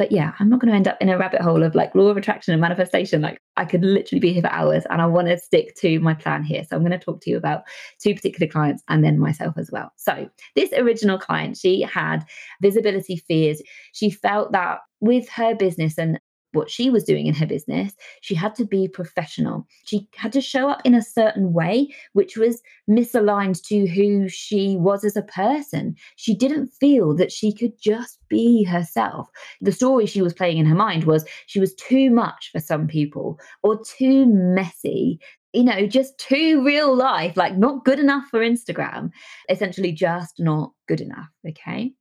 but 0.01 0.11
yeah, 0.11 0.33
I'm 0.39 0.49
not 0.49 0.61
going 0.61 0.71
to 0.71 0.77
end 0.77 0.89
up 0.89 0.97
in 1.03 1.11
a 1.11 1.19
rabbit 1.19 1.43
hole 1.43 1.63
of 1.63 1.75
like 1.75 1.95
law 1.95 2.07
of 2.07 2.17
attraction 2.17 2.55
and 2.55 2.61
manifestation. 2.63 3.21
Like 3.21 3.39
I 3.59 3.67
could 3.67 3.85
literally 3.85 4.19
be 4.19 4.33
here 4.33 4.41
for 4.41 4.51
hours 4.51 4.85
and 4.89 5.03
I 5.03 5.05
want 5.05 5.29
to 5.29 5.37
stick 5.37 5.75
to 5.81 6.01
my 6.01 6.15
plan 6.15 6.43
here. 6.43 6.65
So 6.65 6.75
I'm 6.75 6.83
going 6.83 6.99
to 6.99 7.05
talk 7.05 7.21
to 7.21 7.31
you 7.31 7.37
about 7.37 7.65
two 8.03 8.15
particular 8.15 8.51
clients 8.51 8.83
and 8.89 9.05
then 9.05 9.19
myself 9.19 9.59
as 9.59 9.71
well. 9.71 9.93
So 9.97 10.31
this 10.57 10.73
original 10.73 11.19
client, 11.19 11.59
she 11.59 11.83
had 11.83 12.25
visibility 12.63 13.19
fears. 13.19 13.61
She 13.93 14.09
felt 14.09 14.53
that 14.53 14.79
with 15.01 15.29
her 15.29 15.55
business 15.55 15.99
and 15.99 16.19
what 16.53 16.71
she 16.71 16.91
was 16.91 17.05
doing 17.05 17.27
in 17.27 17.35
her 17.35 17.47
business, 17.47 17.95
she 18.21 18.35
had 18.35 18.55
to 18.57 18.65
be 18.65 18.89
professional. 18.89 19.67
She 19.87 20.09
had 20.17 20.33
to 20.33 20.41
show 20.41 20.69
up 20.69 20.81
in 20.85 20.95
a 20.95 21.03
certain 21.03 21.53
way, 21.53 21.89
which 22.13 22.37
was 22.37 22.63
misaligned 22.89 23.63
to 23.67 23.87
who 23.87 24.29
she 24.29 24.77
was 24.77 25.05
as 25.05 25.17
a 25.17 25.23
person. 25.23 25.95
She 26.17 26.35
didn't 26.35 26.73
feel 26.81 27.15
that 27.17 27.33
she 27.33 27.53
could 27.53 27.81
just 27.81 28.19
be 28.29 28.65
herself. 28.65 29.29
The 29.61 29.73
story 29.73 30.07
she 30.07 30.23
was 30.23 30.35
playing 30.35 30.59
in 30.59 30.67
her 30.67 30.75
mind 30.75 31.05
was 31.05 31.25
she 31.47 31.61
was 31.61 31.75
too 31.75 32.11
much 32.11 32.51
for 32.53 32.61
some 32.61 32.87
people 32.87 33.39
or 33.63 33.81
too 33.85 34.27
messy. 34.27 35.21
You 35.53 35.65
know, 35.65 35.87
just 35.87 36.17
too 36.19 36.65
real 36.65 36.95
life, 36.95 37.37
like 37.37 37.57
not 37.57 37.85
good 37.85 37.99
enough 37.99 38.25
for 38.31 38.39
Instagram, 38.39 39.11
essentially 39.49 39.91
just 39.91 40.39
not 40.39 40.73
good 40.87 41.01
enough. 41.01 41.29
Okay. 41.49 41.93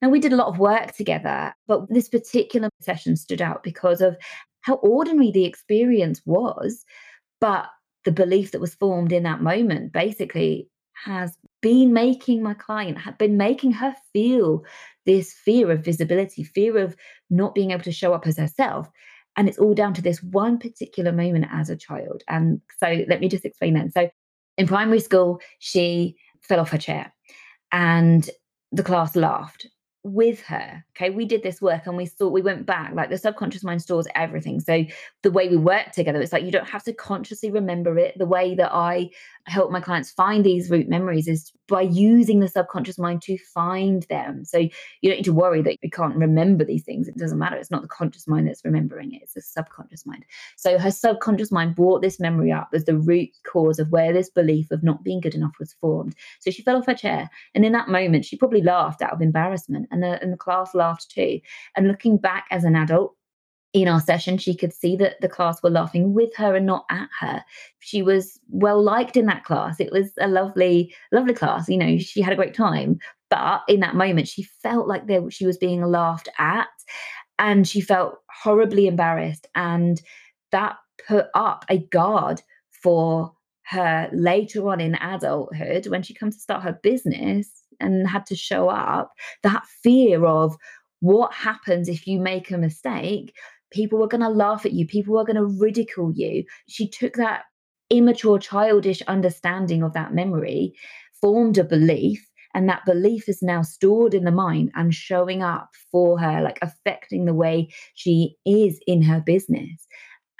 Now, 0.00 0.08
we 0.08 0.20
did 0.20 0.32
a 0.32 0.36
lot 0.36 0.48
of 0.48 0.58
work 0.58 0.94
together, 0.94 1.54
but 1.66 1.88
this 1.88 2.08
particular 2.08 2.70
session 2.80 3.16
stood 3.16 3.42
out 3.42 3.62
because 3.62 4.00
of 4.00 4.16
how 4.60 4.74
ordinary 4.76 5.30
the 5.30 5.44
experience 5.44 6.20
was. 6.24 6.84
But 7.40 7.66
the 8.04 8.12
belief 8.12 8.52
that 8.52 8.60
was 8.60 8.74
formed 8.74 9.12
in 9.12 9.24
that 9.24 9.42
moment 9.42 9.92
basically 9.92 10.68
has 11.04 11.36
been 11.62 11.92
making 11.92 12.42
my 12.42 12.54
client, 12.54 12.98
had 12.98 13.18
been 13.18 13.36
making 13.36 13.72
her 13.72 13.94
feel 14.12 14.64
this 15.06 15.32
fear 15.32 15.70
of 15.70 15.84
visibility, 15.84 16.44
fear 16.44 16.78
of 16.78 16.96
not 17.30 17.54
being 17.54 17.70
able 17.70 17.82
to 17.84 17.92
show 17.92 18.12
up 18.12 18.26
as 18.26 18.36
herself. 18.36 18.88
And 19.36 19.48
it's 19.48 19.58
all 19.58 19.74
down 19.74 19.94
to 19.94 20.02
this 20.02 20.22
one 20.22 20.58
particular 20.58 21.12
moment 21.12 21.46
as 21.52 21.70
a 21.70 21.76
child. 21.76 22.22
And 22.28 22.60
so 22.78 23.04
let 23.08 23.20
me 23.20 23.28
just 23.28 23.44
explain 23.44 23.74
that. 23.74 23.92
So 23.92 24.10
in 24.56 24.66
primary 24.66 25.00
school, 25.00 25.40
she 25.60 26.16
fell 26.40 26.60
off 26.60 26.70
her 26.70 26.78
chair 26.78 27.12
and 27.72 28.28
the 28.72 28.82
class 28.82 29.14
laughed 29.16 29.68
with 30.08 30.40
her. 30.42 30.84
Okay. 30.96 31.10
We 31.10 31.24
did 31.24 31.42
this 31.42 31.62
work 31.62 31.86
and 31.86 31.96
we 31.96 32.06
thought 32.06 32.32
we 32.32 32.42
went 32.42 32.66
back, 32.66 32.92
like 32.94 33.10
the 33.10 33.18
subconscious 33.18 33.64
mind 33.64 33.82
stores 33.82 34.06
everything. 34.14 34.60
So 34.60 34.84
the 35.22 35.30
way 35.32 35.48
we 35.48 35.56
work 35.56 35.90
together. 35.92 36.20
It's 36.20 36.32
like 36.32 36.44
you 36.44 36.52
don't 36.52 36.68
have 36.68 36.84
to 36.84 36.92
consciously 36.92 37.50
remember 37.50 37.98
it. 37.98 38.16
The 38.16 38.26
way 38.26 38.54
that 38.54 38.72
I 38.72 39.10
help 39.46 39.72
my 39.72 39.80
clients 39.80 40.12
find 40.12 40.44
these 40.44 40.70
root 40.70 40.88
memories 40.88 41.26
is 41.26 41.52
by 41.66 41.82
using 41.82 42.38
the 42.38 42.46
subconscious 42.46 42.98
mind 42.98 43.22
to 43.22 43.36
find 43.52 44.04
them. 44.04 44.44
So 44.44 44.58
you 44.58 44.70
don't 45.02 45.16
need 45.16 45.24
to 45.24 45.32
worry 45.32 45.60
that 45.62 45.76
you 45.82 45.90
can't 45.90 46.14
remember 46.14 46.64
these 46.64 46.84
things. 46.84 47.08
It 47.08 47.16
doesn't 47.16 47.38
matter. 47.38 47.56
It's 47.56 47.70
not 47.70 47.82
the 47.82 47.88
conscious 47.88 48.28
mind 48.28 48.46
that's 48.46 48.64
remembering 48.64 49.12
it, 49.12 49.22
it's 49.22 49.34
the 49.34 49.42
subconscious 49.42 50.06
mind. 50.06 50.24
So 50.56 50.78
her 50.78 50.90
subconscious 50.90 51.50
mind 51.50 51.74
brought 51.74 52.00
this 52.00 52.20
memory 52.20 52.52
up 52.52 52.68
as 52.72 52.84
the 52.84 52.96
root 52.96 53.30
cause 53.44 53.80
of 53.80 53.90
where 53.90 54.12
this 54.12 54.30
belief 54.30 54.70
of 54.70 54.84
not 54.84 55.02
being 55.02 55.20
good 55.20 55.34
enough 55.34 55.56
was 55.58 55.74
formed. 55.80 56.14
So 56.38 56.52
she 56.52 56.62
fell 56.62 56.76
off 56.76 56.86
her 56.86 56.94
chair. 56.94 57.28
And 57.54 57.64
in 57.64 57.72
that 57.72 57.88
moment, 57.88 58.24
she 58.24 58.36
probably 58.36 58.62
laughed 58.62 59.02
out 59.02 59.12
of 59.12 59.20
embarrassment. 59.20 59.88
And 59.90 60.02
the, 60.02 60.22
and 60.22 60.32
the 60.32 60.36
class 60.36 60.74
laughed 60.74 61.10
too. 61.10 61.40
And 61.76 61.88
looking 61.88 62.18
back 62.18 62.46
as 62.50 62.62
an 62.62 62.76
adult, 62.76 63.16
in 63.72 63.88
our 63.88 64.00
session, 64.00 64.38
she 64.38 64.54
could 64.54 64.72
see 64.72 64.96
that 64.96 65.20
the 65.20 65.28
class 65.28 65.62
were 65.62 65.70
laughing 65.70 66.14
with 66.14 66.34
her 66.36 66.54
and 66.54 66.66
not 66.66 66.86
at 66.90 67.08
her. 67.20 67.44
She 67.80 68.02
was 68.02 68.40
well 68.48 68.82
liked 68.82 69.16
in 69.16 69.26
that 69.26 69.44
class. 69.44 69.78
It 69.78 69.92
was 69.92 70.12
a 70.18 70.28
lovely, 70.28 70.94
lovely 71.12 71.34
class. 71.34 71.68
You 71.68 71.76
know, 71.76 71.98
she 71.98 72.22
had 72.22 72.32
a 72.32 72.36
great 72.36 72.54
time. 72.54 72.98
But 73.30 73.62
in 73.68 73.80
that 73.80 73.94
moment, 73.94 74.28
she 74.28 74.42
felt 74.42 74.88
like 74.88 75.06
there, 75.06 75.30
she 75.30 75.44
was 75.44 75.58
being 75.58 75.82
laughed 75.82 76.28
at 76.38 76.68
and 77.38 77.68
she 77.68 77.80
felt 77.80 78.18
horribly 78.42 78.86
embarrassed. 78.86 79.46
And 79.54 80.00
that 80.50 80.76
put 81.06 81.26
up 81.34 81.66
a 81.68 81.78
guard 81.78 82.42
for 82.70 83.32
her 83.64 84.08
later 84.14 84.66
on 84.70 84.80
in 84.80 84.94
adulthood 84.94 85.86
when 85.88 86.02
she 86.02 86.14
comes 86.14 86.36
to 86.36 86.40
start 86.40 86.62
her 86.62 86.78
business 86.82 87.50
and 87.80 88.08
had 88.08 88.24
to 88.26 88.34
show 88.34 88.70
up. 88.70 89.12
That 89.42 89.64
fear 89.82 90.24
of 90.24 90.56
what 91.00 91.34
happens 91.34 91.88
if 91.88 92.06
you 92.06 92.18
make 92.18 92.50
a 92.50 92.58
mistake 92.58 93.34
People 93.70 93.98
were 93.98 94.08
going 94.08 94.22
to 94.22 94.28
laugh 94.28 94.64
at 94.64 94.72
you. 94.72 94.86
People 94.86 95.14
were 95.14 95.24
going 95.24 95.36
to 95.36 95.58
ridicule 95.60 96.12
you. 96.14 96.44
She 96.68 96.88
took 96.88 97.14
that 97.14 97.42
immature, 97.90 98.38
childish 98.38 99.02
understanding 99.02 99.82
of 99.82 99.92
that 99.94 100.14
memory, 100.14 100.74
formed 101.20 101.58
a 101.58 101.64
belief, 101.64 102.26
and 102.54 102.68
that 102.68 102.84
belief 102.86 103.28
is 103.28 103.42
now 103.42 103.62
stored 103.62 104.14
in 104.14 104.24
the 104.24 104.30
mind 104.30 104.70
and 104.74 104.94
showing 104.94 105.42
up 105.42 105.70
for 105.92 106.18
her, 106.18 106.40
like 106.42 106.58
affecting 106.62 107.24
the 107.24 107.34
way 107.34 107.68
she 107.94 108.36
is 108.46 108.80
in 108.86 109.02
her 109.02 109.20
business. 109.20 109.86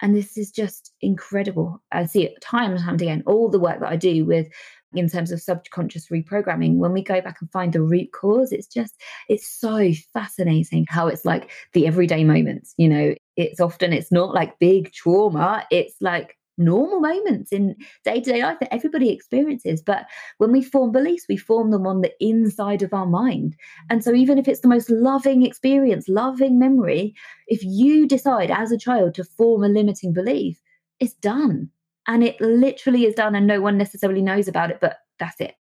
And 0.00 0.14
this 0.14 0.36
is 0.36 0.50
just 0.50 0.92
incredible. 1.00 1.82
I 1.92 2.06
see 2.06 2.24
it 2.24 2.40
time 2.40 2.72
and 2.72 2.80
time 2.80 2.94
again, 2.94 3.22
all 3.26 3.48
the 3.50 3.58
work 3.58 3.80
that 3.80 3.88
I 3.88 3.96
do 3.96 4.24
with 4.24 4.46
in 4.94 5.08
terms 5.08 5.30
of 5.30 5.40
subconscious 5.40 6.08
reprogramming 6.08 6.76
when 6.76 6.92
we 6.92 7.02
go 7.02 7.20
back 7.20 7.36
and 7.40 7.50
find 7.50 7.72
the 7.72 7.82
root 7.82 8.08
cause 8.12 8.52
it's 8.52 8.66
just 8.66 8.94
it's 9.28 9.46
so 9.46 9.92
fascinating 10.12 10.86
how 10.88 11.06
it's 11.06 11.24
like 11.24 11.50
the 11.72 11.86
everyday 11.86 12.24
moments 12.24 12.74
you 12.76 12.88
know? 12.88 13.14
It's 13.36 13.60
often 13.60 13.92
it's 13.92 14.10
not 14.10 14.34
like 14.34 14.58
big 14.58 14.92
trauma 14.92 15.64
it's 15.70 15.94
like 16.00 16.36
normal 16.60 17.00
moments 17.00 17.52
in 17.52 17.76
day-to-day 18.04 18.42
life 18.42 18.58
that 18.58 18.74
everybody 18.74 19.10
experiences. 19.10 19.80
But 19.80 20.06
when 20.38 20.50
we 20.50 20.62
form 20.62 20.90
beliefs 20.90 21.26
we 21.28 21.36
form 21.36 21.70
them 21.70 21.86
on 21.86 22.00
the 22.00 22.12
inside 22.20 22.82
of 22.82 22.92
our 22.92 23.06
mind. 23.06 23.54
And 23.90 24.02
so 24.02 24.12
even 24.12 24.38
if 24.38 24.48
it's 24.48 24.60
the 24.60 24.68
most 24.68 24.90
loving 24.90 25.44
experience 25.44 26.08
loving 26.08 26.58
memory 26.58 27.14
if 27.46 27.62
you 27.62 28.06
decide 28.06 28.50
as 28.50 28.72
a 28.72 28.78
child 28.78 29.14
to 29.14 29.24
form 29.24 29.62
a 29.62 29.68
limiting 29.68 30.12
belief 30.12 30.60
it's 31.00 31.14
done 31.14 31.70
and 32.08 32.24
it 32.24 32.40
literally 32.40 33.04
is 33.04 33.14
done 33.14 33.34
and 33.34 33.46
no 33.46 33.60
one 33.60 33.78
necessarily 33.78 34.22
knows 34.22 34.48
about 34.48 34.70
it, 34.70 34.78
but 34.80 34.96
that's 35.20 35.40
it. 35.40 35.54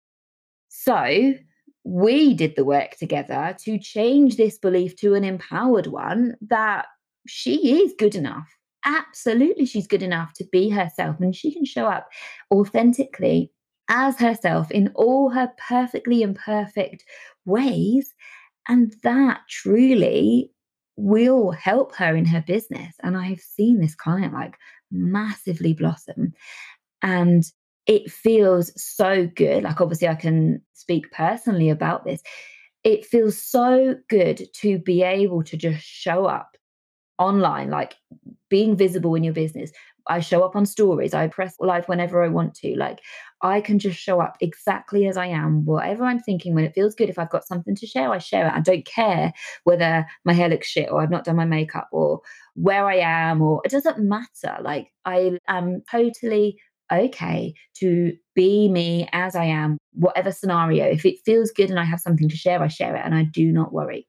So 0.70 1.34
we 1.84 2.34
did 2.36 2.56
the 2.56 2.64
work 2.64 2.98
together 2.98 3.56
to 3.64 3.80
change 3.80 4.38
this 4.38 4.58
belief 4.58 4.96
to 4.98 5.16
an 5.16 5.24
empowered 5.24 5.88
one 5.88 6.36
that 6.42 6.86
she 7.28 7.82
is 7.82 7.94
good 7.98 8.16
enough. 8.16 8.48
Absolutely, 8.86 9.66
she's 9.66 9.88
good 9.88 10.04
enough 10.04 10.34
to 10.34 10.46
be 10.52 10.70
herself 10.70 11.18
and 11.20 11.36
she 11.36 11.52
can 11.52 11.66
show 11.66 11.88
up 11.88 12.08
authentically 12.54 13.52
as 13.90 14.20
herself 14.20 14.70
in 14.70 14.92
all 14.96 15.30
her 15.32 15.52
perfectly 15.68 16.22
imperfect 16.22 17.04
ways. 17.46 18.14
And 18.68 18.94
that 19.04 19.42
truly 19.50 20.52
will 20.98 21.52
help 21.52 21.96
her 21.96 22.16
in 22.16 22.26
her 22.26 22.42
business. 22.42 22.96
And 23.04 23.18
I've 23.18 23.42
seen 23.42 23.80
this 23.80 23.96
client 23.96 24.34
like 24.34 24.58
massively 24.92 25.74
blossom. 25.74 26.34
And 27.02 27.44
it 27.86 28.12
feels 28.12 28.72
so 28.82 29.28
good. 29.36 29.64
Like, 29.64 29.80
obviously, 29.80 30.08
I 30.08 30.16
can 30.16 30.62
speak 30.74 31.12
personally 31.12 31.70
about 31.70 32.06
this. 32.06 32.22
It 32.84 33.06
feels 33.06 33.42
so 33.42 33.96
good 34.10 34.42
to 34.62 34.80
be 34.80 35.04
able 35.04 35.44
to 35.44 35.58
just 35.58 35.84
show 35.84 36.26
up 36.26 36.58
online, 37.18 37.70
like 37.70 37.96
being 38.50 38.76
visible 38.76 39.16
in 39.16 39.24
your 39.24 39.34
business. 39.34 39.72
I 40.08 40.20
show 40.20 40.44
up 40.44 40.56
on 40.56 40.66
stories, 40.66 41.14
I 41.14 41.28
press 41.28 41.56
live 41.60 41.88
whenever 41.88 42.24
I 42.24 42.28
want 42.28 42.54
to. 42.56 42.76
Like, 42.76 43.00
I 43.46 43.62
can 43.62 43.78
just 43.78 44.00
show 44.00 44.20
up 44.20 44.38
exactly 44.42 45.08
as 45.08 45.18
I 45.18 45.28
am, 45.28 45.66
whatever 45.66 46.04
I'm 46.04 46.20
thinking. 46.20 46.56
When 46.56 46.64
it 46.64 46.74
feels 46.74 46.96
good, 46.96 47.10
if 47.10 47.20
I've 47.20 47.30
got 47.30 47.46
something 47.46 47.76
to 47.76 47.86
share, 47.86 48.12
I 48.12 48.18
share 48.18 48.48
it. 48.48 48.54
I 48.54 48.60
don't 48.60 48.86
care 48.88 49.32
whether 49.66 50.08
my 50.26 50.34
hair 50.34 50.50
looks 50.50 50.68
shit 50.68 50.90
or 50.92 51.00
I've 51.00 51.12
not 51.12 51.26
done 51.26 51.36
my 51.36 51.46
makeup 51.46 51.88
or 51.92 52.22
where 52.56 52.88
I 52.88 52.96
am, 52.96 53.44
or 53.44 53.62
it 53.64 53.70
doesn't 53.70 54.00
matter. 54.00 54.58
Like, 54.62 54.88
I 55.06 55.38
am 55.48 55.84
totally 55.92 56.58
okay 56.92 57.54
to 57.76 58.14
be 58.34 58.68
me 58.68 59.08
as 59.12 59.36
I 59.36 59.46
am, 59.46 59.78
whatever 59.94 60.32
scenario. 60.32 60.86
If 60.86 61.06
it 61.06 61.20
feels 61.24 61.52
good 61.52 61.70
and 61.70 61.80
I 61.80 61.84
have 61.84 62.00
something 62.00 62.28
to 62.30 62.36
share, 62.36 62.64
I 62.64 62.68
share 62.68 62.96
it 62.96 63.04
and 63.06 63.14
I 63.14 63.26
do 63.26 63.52
not 63.52 63.72
worry. 63.72 64.08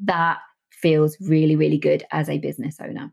That 0.00 0.36
feels 0.70 1.16
really, 1.18 1.56
really 1.56 1.78
good 1.78 2.04
as 2.12 2.28
a 2.28 2.36
business 2.36 2.76
owner. 2.78 3.10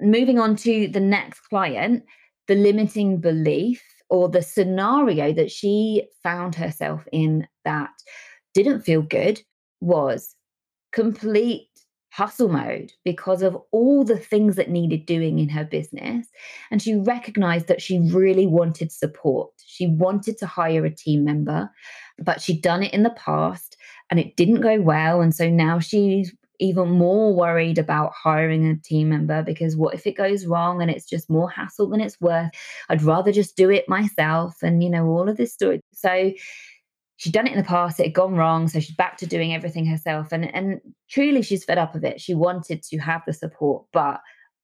Moving 0.00 0.38
on 0.38 0.56
to 0.56 0.88
the 0.88 1.00
next 1.00 1.40
client, 1.40 2.04
the 2.48 2.54
limiting 2.54 3.20
belief 3.20 3.82
or 4.10 4.28
the 4.28 4.42
scenario 4.42 5.32
that 5.32 5.50
she 5.50 6.08
found 6.22 6.54
herself 6.54 7.06
in 7.12 7.46
that 7.64 7.90
didn't 8.54 8.82
feel 8.82 9.02
good 9.02 9.40
was 9.80 10.34
complete 10.92 11.68
hustle 12.12 12.48
mode 12.48 12.92
because 13.06 13.40
of 13.40 13.56
all 13.72 14.04
the 14.04 14.18
things 14.18 14.56
that 14.56 14.68
needed 14.68 15.06
doing 15.06 15.38
in 15.38 15.48
her 15.48 15.64
business. 15.64 16.26
And 16.70 16.82
she 16.82 16.94
recognized 16.94 17.68
that 17.68 17.80
she 17.80 18.00
really 18.00 18.46
wanted 18.46 18.92
support. 18.92 19.50
She 19.64 19.86
wanted 19.86 20.36
to 20.38 20.46
hire 20.46 20.84
a 20.84 20.94
team 20.94 21.24
member, 21.24 21.70
but 22.18 22.42
she'd 22.42 22.60
done 22.60 22.82
it 22.82 22.92
in 22.92 23.02
the 23.02 23.16
past 23.16 23.78
and 24.10 24.20
it 24.20 24.36
didn't 24.36 24.60
go 24.60 24.78
well. 24.78 25.22
And 25.22 25.34
so 25.34 25.48
now 25.48 25.78
she's 25.78 26.34
even 26.60 26.90
more 26.90 27.34
worried 27.34 27.78
about 27.78 28.12
hiring 28.12 28.66
a 28.66 28.76
team 28.76 29.08
member 29.08 29.42
because 29.42 29.76
what 29.76 29.94
if 29.94 30.06
it 30.06 30.16
goes 30.16 30.46
wrong 30.46 30.80
and 30.80 30.90
it's 30.90 31.06
just 31.06 31.30
more 31.30 31.50
hassle 31.50 31.88
than 31.88 32.00
it's 32.00 32.20
worth? 32.20 32.50
I'd 32.88 33.02
rather 33.02 33.32
just 33.32 33.56
do 33.56 33.70
it 33.70 33.88
myself 33.88 34.56
and, 34.62 34.82
you 34.82 34.90
know, 34.90 35.06
all 35.06 35.28
of 35.28 35.36
this 35.36 35.52
story. 35.52 35.80
So 35.92 36.32
she'd 37.16 37.32
done 37.32 37.46
it 37.46 37.52
in 37.52 37.58
the 37.58 37.64
past, 37.64 38.00
it 38.00 38.06
had 38.06 38.14
gone 38.14 38.34
wrong. 38.34 38.68
So 38.68 38.80
she's 38.80 38.96
back 38.96 39.16
to 39.18 39.26
doing 39.26 39.54
everything 39.54 39.86
herself. 39.86 40.32
And, 40.32 40.54
and 40.54 40.80
truly, 41.10 41.42
she's 41.42 41.64
fed 41.64 41.78
up 41.78 41.94
of 41.94 42.04
it. 42.04 42.20
She 42.20 42.34
wanted 42.34 42.82
to 42.84 42.98
have 42.98 43.22
the 43.26 43.32
support, 43.32 43.84
but 43.92 44.20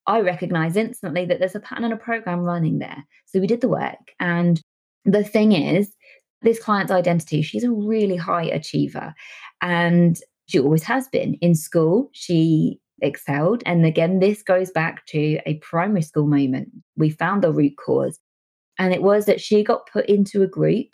I 0.07 0.21
recognize 0.21 0.77
instantly 0.77 1.27
that 1.27 1.39
there's 1.39 1.55
a 1.55 1.61
pattern 1.61 1.85
and 1.85 1.93
a 1.93 1.99
program 1.99 2.41
running 2.41 2.79
there. 2.79 3.05
So 3.27 3.41
we 3.41 3.47
did 3.47 3.61
the 3.61 3.69
work. 3.69 4.13
And 4.19 4.61
the 5.05 5.23
thing 5.23 5.53
is, 5.53 5.95
this 6.43 6.63
client's 6.63 6.93
identity, 6.93 7.43
she's 7.43 7.65
a 7.65 7.71
really 7.71 8.17
high 8.17 8.45
achiever. 8.45 9.15
And 9.61 10.19
she 10.49 10.59
always 10.59 10.83
has 10.85 11.09
been. 11.09 11.35
In 11.35 11.55
school, 11.55 12.11
she 12.13 12.81
excelled. 13.01 13.63
And 13.67 13.87
again, 13.87 14.19
this 14.19 14.43
goes 14.43 14.71
back 14.71 15.07
to 15.07 15.39
a 15.47 15.55
primary 15.59 16.03
school 16.03 16.27
moment. 16.27 16.69
We 16.97 17.11
found 17.11 17.43
the 17.43 17.53
root 17.53 17.77
cause. 17.77 18.19
And 18.79 18.93
it 18.93 19.03
was 19.03 19.27
that 19.27 19.41
she 19.41 19.63
got 19.63 19.89
put 19.91 20.07
into 20.07 20.43
a 20.43 20.47
group 20.47 20.89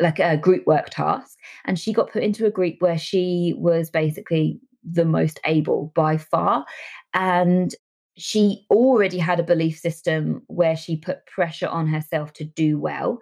like 0.00 0.18
a 0.18 0.36
group 0.36 0.66
work 0.66 0.90
task. 0.90 1.38
And 1.64 1.78
she 1.78 1.92
got 1.92 2.10
put 2.10 2.22
into 2.22 2.46
a 2.46 2.50
group 2.50 2.76
where 2.80 2.98
she 2.98 3.54
was 3.56 3.90
basically 3.90 4.60
the 4.84 5.04
most 5.04 5.40
able 5.44 5.92
by 5.94 6.16
far. 6.16 6.64
And 7.14 7.74
she 8.16 8.64
already 8.70 9.18
had 9.18 9.40
a 9.40 9.44
belief 9.44 9.78
system 9.78 10.42
where 10.46 10.76
she 10.76 10.96
put 10.96 11.26
pressure 11.26 11.68
on 11.68 11.86
herself 11.86 12.32
to 12.34 12.44
do 12.44 12.78
well. 12.78 13.20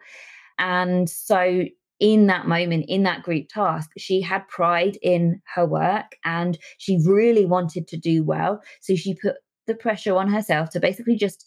And 0.59 1.09
so, 1.09 1.65
in 2.01 2.27
that 2.27 2.47
moment, 2.47 2.87
in 2.89 3.03
that 3.05 3.23
group 3.23 3.49
task, 3.49 3.91
she 3.97 4.21
had 4.21 4.47
pride 4.49 4.99
in 5.03 5.41
her 5.55 5.67
work 5.67 6.17
and 6.25 6.59
she 6.79 6.99
really 7.07 7.47
wanted 7.47 7.87
to 7.89 7.97
do 7.97 8.25
well. 8.25 8.61
So, 8.81 8.95
she 8.97 9.15
put 9.15 9.37
the 9.67 9.75
pressure 9.75 10.17
on 10.17 10.29
herself 10.29 10.71
to 10.71 10.81
basically 10.81 11.17
just 11.17 11.45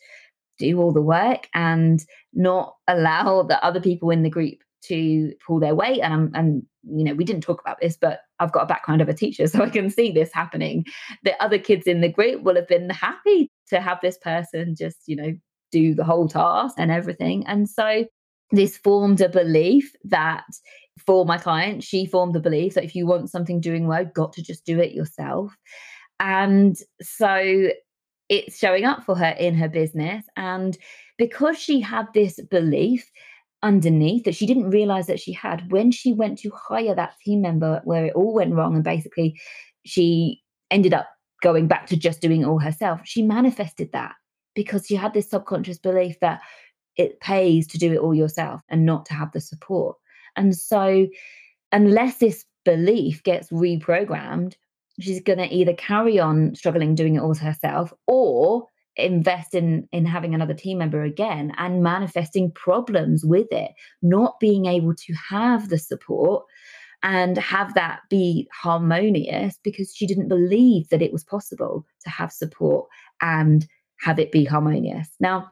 do 0.58 0.82
all 0.82 0.92
the 0.92 1.01
work 1.01 1.48
and 1.54 2.04
not 2.34 2.75
allow 2.88 3.44
the 3.44 3.63
other 3.63 3.80
people 3.80 4.10
in 4.10 4.24
the 4.24 4.30
group 4.30 4.58
to 4.84 5.34
pull 5.46 5.60
their 5.60 5.75
weight. 5.75 6.01
And 6.01 6.36
and 6.36 6.63
you 6.84 7.04
know 7.04 7.13
we 7.13 7.25
didn't 7.25 7.44
talk 7.44 7.60
about 7.60 7.77
this 7.82 7.98
but 8.00 8.22
I've 8.39 8.54
got 8.54 8.63
a 8.63 8.68
background 8.68 9.01
of 9.01 9.10
a 9.10 9.13
teacher 9.13 9.46
so 9.48 9.62
I 9.62 9.70
can 9.70 9.89
see 9.89 10.12
this 10.12 10.32
happening. 10.34 10.86
The 11.24 11.42
other 11.44 11.60
kids 11.60 11.86
in 11.86 12.01
the 12.01 12.12
group 12.12 12.44
will 12.44 12.56
have 12.56 12.68
been 12.68 12.89
happy 12.89 13.51
to 13.70 13.82
have 13.82 14.00
this 14.01 14.18
person 14.18 14.75
just 14.77 14.98
you 15.08 15.16
know 15.16 15.34
do 15.72 15.94
the 15.94 16.04
whole 16.04 16.30
task 16.30 16.75
and 16.77 16.92
everything. 16.92 17.46
And 17.46 17.70
so 17.70 18.06
this 18.51 18.77
formed 18.77 19.22
a 19.22 19.30
belief 19.30 19.94
that 20.04 20.46
for 21.06 21.25
my 21.25 21.38
client 21.38 21.84
she 21.84 22.06
formed 22.06 22.34
the 22.34 22.39
belief 22.39 22.74
that 22.74 22.84
if 22.84 22.96
you 22.96 23.06
want 23.06 23.30
something 23.30 23.60
doing 23.60 23.88
well 23.88 24.01
you've 24.01 24.13
got 24.13 24.34
to 24.34 24.42
just 24.42 24.66
do 24.66 24.80
it 24.80 24.94
yourself 24.94 25.56
and 26.20 26.77
so 27.01 27.70
it's 28.30 28.58
showing 28.58 28.86
up 28.86 29.04
for 29.04 29.16
her 29.16 29.30
in 29.39 29.56
her 29.56 29.70
business. 29.70 30.25
And 30.36 30.77
because 31.18 31.58
she 31.58 31.80
had 31.80 32.08
this 32.13 32.39
belief 32.50 33.10
underneath 33.63 34.25
that 34.25 34.36
she 34.36 34.46
didn't 34.46 34.70
realize 34.70 35.08
that 35.08 35.20
she 35.20 35.34
had, 35.34 35.72
when 35.72 35.92
she 35.92 36.13
went 36.13 36.39
to 36.39 36.51
hire 36.51 36.96
that 36.96 37.13
team 37.24 37.42
member 37.42 37.82
where 37.86 38.06
it 38.06 38.13
all 38.16 38.34
went 38.34 38.54
wrong 38.54 38.75
and 38.75 38.84
basically 38.84 39.39
she 39.86 40.42
ended 40.70 40.94
up 40.94 41.08
going 41.42 41.68
back 41.68 41.88
to 41.88 41.96
just 41.96 42.22
doing 42.22 42.42
it 42.42 42.48
all 42.48 42.60
herself, 42.60 43.01
she 43.06 43.22
manifested 43.22 43.92
that 43.94 44.13
because 44.56 44.86
she 44.88 44.96
had 44.96 45.13
this 45.13 45.30
subconscious 45.30 45.77
belief 45.77 46.20
that 46.20 46.42
it 46.98 47.20
pays 47.20 47.68
to 47.68 47.77
do 47.77 47.94
it 47.94 48.00
all 48.00 48.13
yourself 48.13 48.62
and 48.70 48.86
not 48.86 49.06
to 49.06 49.13
have 49.13 49.32
the 49.32 49.42
support. 49.42 49.98
And 50.36 50.56
so, 50.56 51.08
unless 51.72 52.18
this 52.18 52.46
belief 52.66 53.24
gets 53.24 53.50
reprogrammed, 53.50 54.56
she's 55.00 55.22
going 55.22 55.39
to 55.39 55.54
either 55.54 55.74
carry 55.74 56.20
on 56.20 56.56
struggling 56.56 56.96
doing 56.96 57.16
it 57.16 57.22
all 57.22 57.36
herself 57.36 57.94
or 58.08 58.68
invest 58.98 59.54
in 59.54 59.88
in 59.92 60.06
having 60.06 60.34
another 60.34 60.54
team 60.54 60.80
member 60.80 61.04
again 61.04 61.51
and 61.58 61.84
manifesting 61.84 62.51
problems 62.51 63.24
with 63.24 63.48
it 63.51 63.72
not 64.01 64.39
being 64.39 64.66
able 64.66 64.96
to 64.96 65.13
have 65.30 65.70
the 65.70 65.77
support 65.77 66.44
and 67.04 67.38
have 67.38 67.75
that 67.75 68.00
be 68.10 68.50
harmonious 68.51 69.60
because 69.63 69.94
she 69.96 70.08
didn't 70.08 70.27
believe 70.27 70.89
that 70.89 71.04
it 71.04 71.13
was 71.13 71.24
possible 71.24 71.86
to 72.04 72.10
have 72.10 72.32
support 72.32 72.88
and 73.22 73.68
have 74.00 74.18
it 74.18 74.32
be 74.32 74.44
harmonious 74.44 75.10
now 75.20 75.48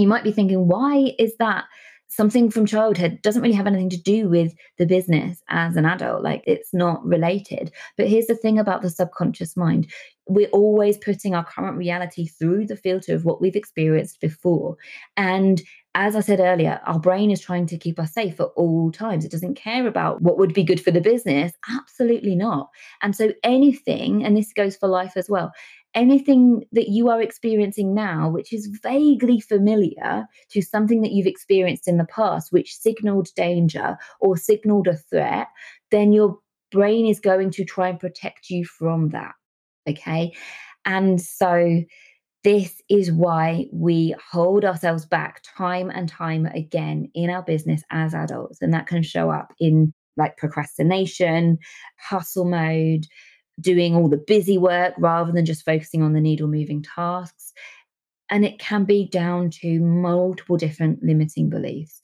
you 0.00 0.08
might 0.08 0.24
be 0.24 0.32
thinking 0.32 0.68
why 0.68 1.14
is 1.18 1.36
that 1.38 1.64
something 2.08 2.50
from 2.50 2.66
childhood 2.66 3.20
doesn't 3.22 3.42
really 3.42 3.54
have 3.54 3.66
anything 3.66 3.90
to 3.90 4.00
do 4.00 4.28
with 4.28 4.54
the 4.78 4.86
business 4.86 5.42
as 5.50 5.76
an 5.76 5.84
adult. 5.84 6.22
Like 6.22 6.42
it's 6.46 6.72
not 6.72 7.04
related. 7.04 7.70
But 7.96 8.08
here's 8.08 8.26
the 8.26 8.34
thing 8.34 8.58
about 8.58 8.82
the 8.82 8.90
subconscious 8.90 9.56
mind 9.56 9.86
we're 10.30 10.48
always 10.48 10.98
putting 10.98 11.34
our 11.34 11.44
current 11.44 11.78
reality 11.78 12.26
through 12.26 12.66
the 12.66 12.76
filter 12.76 13.14
of 13.14 13.24
what 13.24 13.40
we've 13.40 13.56
experienced 13.56 14.20
before. 14.20 14.76
And 15.16 15.62
as 15.94 16.14
I 16.14 16.20
said 16.20 16.38
earlier, 16.38 16.80
our 16.84 17.00
brain 17.00 17.30
is 17.30 17.40
trying 17.40 17.66
to 17.66 17.78
keep 17.78 17.98
us 17.98 18.12
safe 18.12 18.38
at 18.38 18.48
all 18.54 18.92
times. 18.92 19.24
It 19.24 19.30
doesn't 19.30 19.54
care 19.54 19.86
about 19.86 20.20
what 20.20 20.36
would 20.36 20.52
be 20.52 20.62
good 20.62 20.82
for 20.82 20.90
the 20.90 21.00
business. 21.00 21.52
Absolutely 21.70 22.36
not. 22.36 22.68
And 23.02 23.16
so 23.16 23.32
anything, 23.42 24.22
and 24.22 24.36
this 24.36 24.52
goes 24.52 24.76
for 24.76 24.86
life 24.86 25.16
as 25.16 25.30
well, 25.30 25.50
anything 25.98 26.64
that 26.70 26.88
you 26.88 27.08
are 27.08 27.20
experiencing 27.20 27.92
now, 27.92 28.30
which 28.30 28.52
is 28.52 28.78
vaguely 28.82 29.40
familiar 29.40 30.26
to 30.50 30.62
something 30.62 31.02
that 31.02 31.10
you've 31.10 31.26
experienced 31.26 31.88
in 31.88 31.98
the 31.98 32.06
past, 32.06 32.52
which 32.52 32.76
signaled 32.76 33.28
danger 33.34 33.98
or 34.20 34.36
signaled 34.36 34.86
a 34.86 34.96
threat, 34.96 35.48
then 35.90 36.12
your 36.12 36.38
brain 36.70 37.04
is 37.04 37.18
going 37.18 37.50
to 37.50 37.64
try 37.64 37.88
and 37.88 37.98
protect 37.98 38.48
you 38.48 38.64
from 38.64 39.08
that. 39.08 39.32
Okay. 39.88 40.32
And 40.84 41.20
so 41.20 41.82
this 42.44 42.80
is 42.88 43.10
why 43.10 43.66
we 43.72 44.14
hold 44.30 44.64
ourselves 44.64 45.04
back 45.04 45.42
time 45.56 45.90
and 45.90 46.08
time 46.08 46.46
again 46.46 47.10
in 47.12 47.28
our 47.28 47.42
business 47.42 47.82
as 47.90 48.14
adults. 48.14 48.58
And 48.62 48.72
that 48.72 48.86
can 48.86 49.02
show 49.02 49.30
up 49.30 49.52
in 49.58 49.92
like 50.16 50.36
procrastination, 50.36 51.58
hustle 51.98 52.44
mode, 52.44 53.06
doing 53.60 53.94
all 53.94 54.08
the 54.08 54.16
busy 54.16 54.58
work 54.58 54.94
rather 54.98 55.32
than 55.32 55.44
just 55.44 55.64
focusing 55.64 56.02
on 56.02 56.12
the 56.12 56.20
needle 56.20 56.48
moving 56.48 56.82
tasks. 56.82 57.52
And 58.30 58.44
it 58.44 58.58
can 58.58 58.84
be 58.84 59.08
down 59.08 59.50
to 59.62 59.80
multiple 59.80 60.56
different 60.56 61.02
limiting 61.02 61.48
beliefs. 61.48 62.00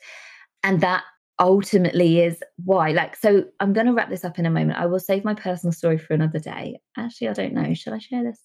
And 0.63 0.81
that 0.81 1.05
ultimately 1.39 2.21
is 2.21 2.43
why. 2.65 2.91
Like, 2.91 3.17
so 3.17 3.45
I'm 3.61 3.73
going 3.73 3.87
to 3.87 3.93
wrap 3.93 4.09
this 4.09 4.25
up 4.25 4.39
in 4.39 4.47
a 4.47 4.51
moment. 4.51 4.79
I 4.79 4.87
will 4.87 5.01
save 5.01 5.25
my 5.25 5.35
personal 5.35 5.73
story 5.73 5.99
for 5.99 6.15
another 6.15 6.39
day. 6.39 6.81
Actually, 6.97 7.29
I 7.29 7.33
don't 7.35 7.55
know. 7.55 7.75
Should 7.75 7.93
I 7.93 7.99
share 7.99 8.25
this? 8.25 8.41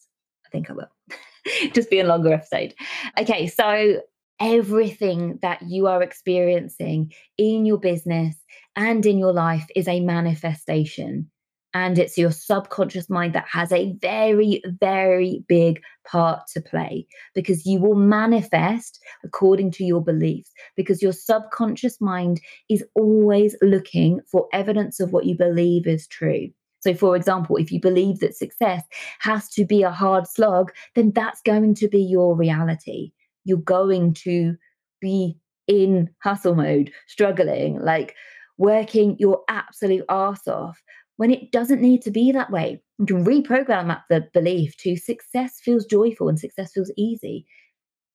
I 0.45 0.49
think 0.49 0.69
I 0.69 0.73
will. 0.73 0.89
just 1.73 1.89
be 1.89 1.99
a 1.99 2.07
longer 2.07 2.33
episode. 2.33 2.73
Okay, 3.17 3.47
so 3.47 4.01
everything 4.39 5.39
that 5.41 5.61
you 5.61 5.87
are 5.87 6.01
experiencing 6.01 7.13
in 7.37 7.65
your 7.65 7.77
business 7.77 8.35
and 8.75 9.05
in 9.05 9.17
your 9.17 9.33
life 9.33 9.67
is 9.75 9.87
a 9.87 9.99
manifestation 9.99 11.29
and 11.73 11.99
it's 11.99 12.17
your 12.17 12.31
subconscious 12.31 13.09
mind 13.09 13.33
that 13.35 13.47
has 13.47 13.71
a 13.71 13.93
very, 14.01 14.61
very 14.79 15.43
big 15.47 15.81
part 16.05 16.41
to 16.53 16.61
play 16.61 17.05
because 17.35 17.65
you 17.65 17.79
will 17.79 17.95
manifest 17.95 18.99
according 19.23 19.69
to 19.71 19.83
your 19.83 20.03
beliefs. 20.03 20.51
Because 20.75 21.01
your 21.01 21.13
subconscious 21.13 22.01
mind 22.01 22.41
is 22.69 22.83
always 22.95 23.55
looking 23.61 24.19
for 24.31 24.47
evidence 24.51 24.99
of 24.99 25.13
what 25.13 25.25
you 25.25 25.37
believe 25.37 25.85
is 25.85 26.07
true. 26.07 26.49
So, 26.79 26.93
for 26.95 27.15
example, 27.15 27.57
if 27.57 27.71
you 27.71 27.79
believe 27.79 28.19
that 28.19 28.35
success 28.35 28.83
has 29.19 29.49
to 29.49 29.65
be 29.65 29.83
a 29.83 29.91
hard 29.91 30.27
slog, 30.27 30.71
then 30.95 31.11
that's 31.11 31.41
going 31.41 31.75
to 31.75 31.87
be 31.87 32.01
your 32.01 32.35
reality. 32.35 33.11
You're 33.43 33.57
going 33.57 34.13
to 34.15 34.55
be 35.01 35.37
in 35.67 36.09
hustle 36.23 36.55
mode, 36.55 36.91
struggling, 37.07 37.79
like 37.79 38.15
working 38.57 39.17
your 39.19 39.41
absolute 39.49 40.05
arse 40.09 40.47
off 40.47 40.81
when 41.19 41.31
it 41.31 41.51
doesn't 41.51 41.81
need 41.81 42.01
to 42.01 42.11
be 42.11 42.31
that 42.31 42.49
way. 42.49 42.81
You 42.97 43.05
can 43.05 43.25
reprogram 43.25 43.87
that 43.89 44.03
the 44.09 44.29
belief 44.33 44.77
to 44.77 44.95
success 44.95 45.59
feels 45.61 45.83
joyful 45.83 46.29
and 46.29 46.39
success 46.39 46.71
feels 46.71 46.93
easy. 46.95 47.45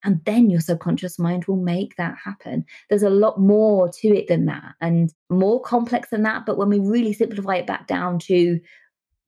And 0.05 0.25
then 0.25 0.49
your 0.49 0.63
subconscious 0.63 1.19
mind 1.19 1.45
will 1.45 1.59
make 1.59 1.97
that 1.97 2.17
happen. 2.17 2.65
There's 2.89 3.03
a 3.03 3.11
lot 3.11 3.39
more 3.39 3.91
to 4.01 4.09
it 4.09 4.27
than 4.29 4.47
that 4.47 4.73
and 4.81 5.13
more 5.29 5.61
complex 5.61 6.09
than 6.09 6.23
that. 6.23 6.47
But 6.47 6.57
when 6.57 6.71
we 6.71 6.79
really 6.79 7.13
simplify 7.13 7.57
it 7.57 7.67
back 7.67 7.87
down 7.87 8.21
to 8.21 8.59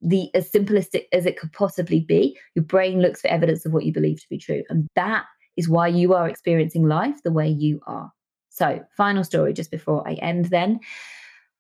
the 0.01 0.31
as 0.35 0.51
simplistic 0.51 1.05
as 1.13 1.27
it 1.27 1.39
could 1.39 1.53
possibly 1.53 2.01
be, 2.01 2.39
your 2.55 2.65
brain 2.65 3.03
looks 3.03 3.21
for 3.21 3.29
evidence 3.29 3.67
of 3.67 3.75
what 3.75 3.85
you 3.85 3.93
believe 3.93 4.23
to 4.23 4.29
be 4.31 4.39
true. 4.39 4.63
And 4.71 4.89
that 4.97 5.27
is 5.59 5.69
why 5.69 5.89
you 5.89 6.15
are 6.15 6.27
experiencing 6.27 6.89
life 6.89 7.23
the 7.25 7.33
way 7.33 7.49
you 7.49 7.81
are. 7.87 8.11
So, 8.49 8.83
final 8.97 9.23
story 9.23 9.53
just 9.53 9.71
before 9.71 10.09
I 10.09 10.15
end 10.15 10.47
then. 10.47 10.81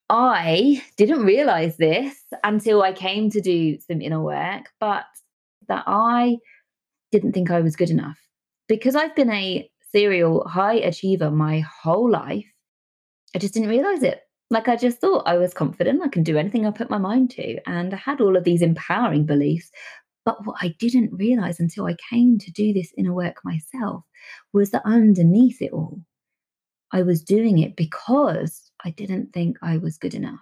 I 0.08 0.82
didn't 0.96 1.24
realize 1.24 1.76
this 1.76 2.14
until 2.44 2.82
I 2.82 2.92
came 2.92 3.30
to 3.30 3.40
do 3.40 3.78
some 3.80 4.00
inner 4.00 4.22
work, 4.22 4.70
but 4.78 5.04
that 5.68 5.84
I 5.86 6.38
didn't 7.10 7.32
think 7.32 7.50
I 7.50 7.60
was 7.60 7.76
good 7.76 7.90
enough. 7.90 8.18
Because 8.68 8.94
I've 8.94 9.16
been 9.16 9.30
a 9.30 9.68
serial 9.92 10.46
high 10.46 10.76
achiever 10.76 11.30
my 11.30 11.60
whole 11.60 12.10
life, 12.10 12.46
I 13.34 13.38
just 13.38 13.54
didn't 13.54 13.68
realize 13.68 14.02
it. 14.02 14.20
Like 14.48 14.68
I 14.68 14.76
just 14.76 15.00
thought 15.00 15.26
I 15.26 15.38
was 15.38 15.52
confident, 15.52 16.02
I 16.04 16.08
can 16.08 16.22
do 16.22 16.38
anything 16.38 16.66
I 16.66 16.70
put 16.70 16.90
my 16.90 16.98
mind 16.98 17.30
to. 17.32 17.58
And 17.68 17.92
I 17.92 17.96
had 17.96 18.20
all 18.20 18.36
of 18.36 18.44
these 18.44 18.62
empowering 18.62 19.26
beliefs. 19.26 19.70
But 20.24 20.44
what 20.46 20.56
I 20.60 20.74
didn't 20.78 21.14
realize 21.14 21.58
until 21.58 21.86
I 21.86 21.96
came 22.10 22.38
to 22.38 22.50
do 22.52 22.72
this 22.72 22.92
inner 22.96 23.12
work 23.12 23.36
myself 23.44 24.04
was 24.52 24.70
that 24.70 24.82
underneath 24.84 25.62
it 25.62 25.72
all, 25.72 26.00
I 26.92 27.02
was 27.02 27.22
doing 27.22 27.58
it 27.58 27.76
because 27.76 28.65
I 28.86 28.90
didn't 28.90 29.32
think 29.32 29.58
I 29.62 29.78
was 29.78 29.98
good 29.98 30.14
enough. 30.14 30.38